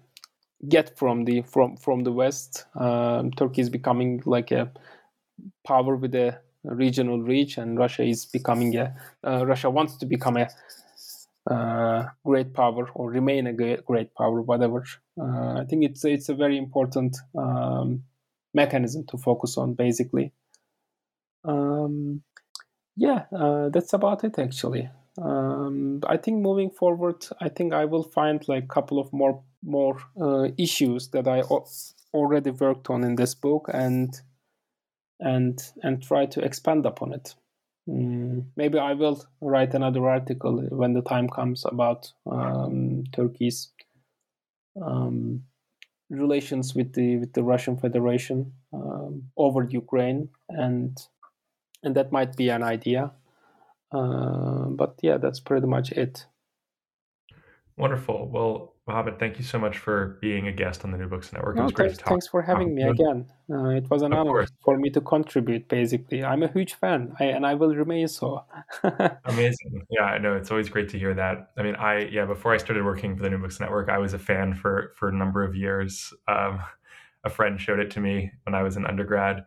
[0.68, 2.66] get from the from from the west.
[2.76, 4.72] Um, Turkey is becoming like a
[5.66, 8.96] power with a regional reach, and Russia is becoming a
[9.26, 10.48] uh, Russia wants to become a
[11.50, 14.86] uh, great power or remain a great, power, whatever.
[15.20, 18.04] Uh, I think it's it's a very important um,
[18.54, 20.32] mechanism to focus on, basically.
[21.44, 22.24] Um,
[22.96, 24.90] yeah, uh, that's about it actually.
[25.22, 29.44] Um, I think moving forward, I think I will find like a couple of more
[29.64, 31.42] more uh, issues that I
[32.14, 34.20] already worked on in this book and
[35.20, 37.36] and and try to expand upon it.
[37.88, 43.72] Mm, maybe I will write another article when the time comes about um, Turkey's
[44.82, 45.44] um,
[46.10, 50.98] relations with the with the Russian Federation um, over Ukraine, and
[51.84, 53.12] and that might be an idea.
[53.94, 56.26] Uh, but yeah, that's pretty much it.
[57.78, 58.30] Wonderful.
[58.30, 61.58] Well, Muhammet, thank you so much for being a guest on the New Books Network.
[61.58, 62.10] It was great thanks, to talk.
[62.10, 63.26] Thanks for having me again.
[63.50, 64.52] Uh, it was an honor course.
[64.64, 65.70] for me to contribute.
[65.70, 68.44] Basically, I'm a huge fan, I, and I will remain so.
[69.26, 69.86] Amazing.
[69.90, 70.36] Yeah, I know.
[70.36, 71.52] It's always great to hear that.
[71.58, 74.14] I mean, I yeah, before I started working for the New Books Network, I was
[74.14, 76.14] a fan for for a number of years.
[76.28, 76.60] Um,
[77.24, 79.46] a friend showed it to me when I was an undergrad,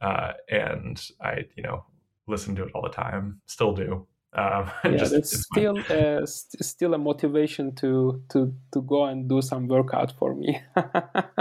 [0.00, 1.84] uh, and I, you know,
[2.26, 3.40] listened to it all the time.
[3.46, 4.06] Still do.
[4.34, 9.28] Um, yeah, just, it's still uh, st- still a motivation to to to go and
[9.28, 10.58] do some workout for me.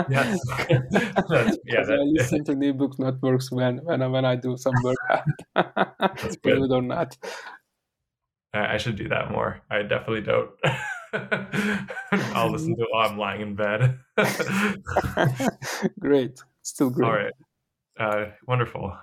[0.10, 4.58] yes, yeah, that, I listen to new book networks when when I, when I do
[4.58, 5.24] some workout.
[6.44, 7.18] Believe it or not.
[8.54, 9.62] I should do that more.
[9.72, 10.50] I definitely don't.
[12.36, 14.00] I'll listen to it while I'm lying in bed.
[15.98, 17.08] great, still great.
[17.08, 17.34] All right,
[17.98, 18.98] uh, wonderful.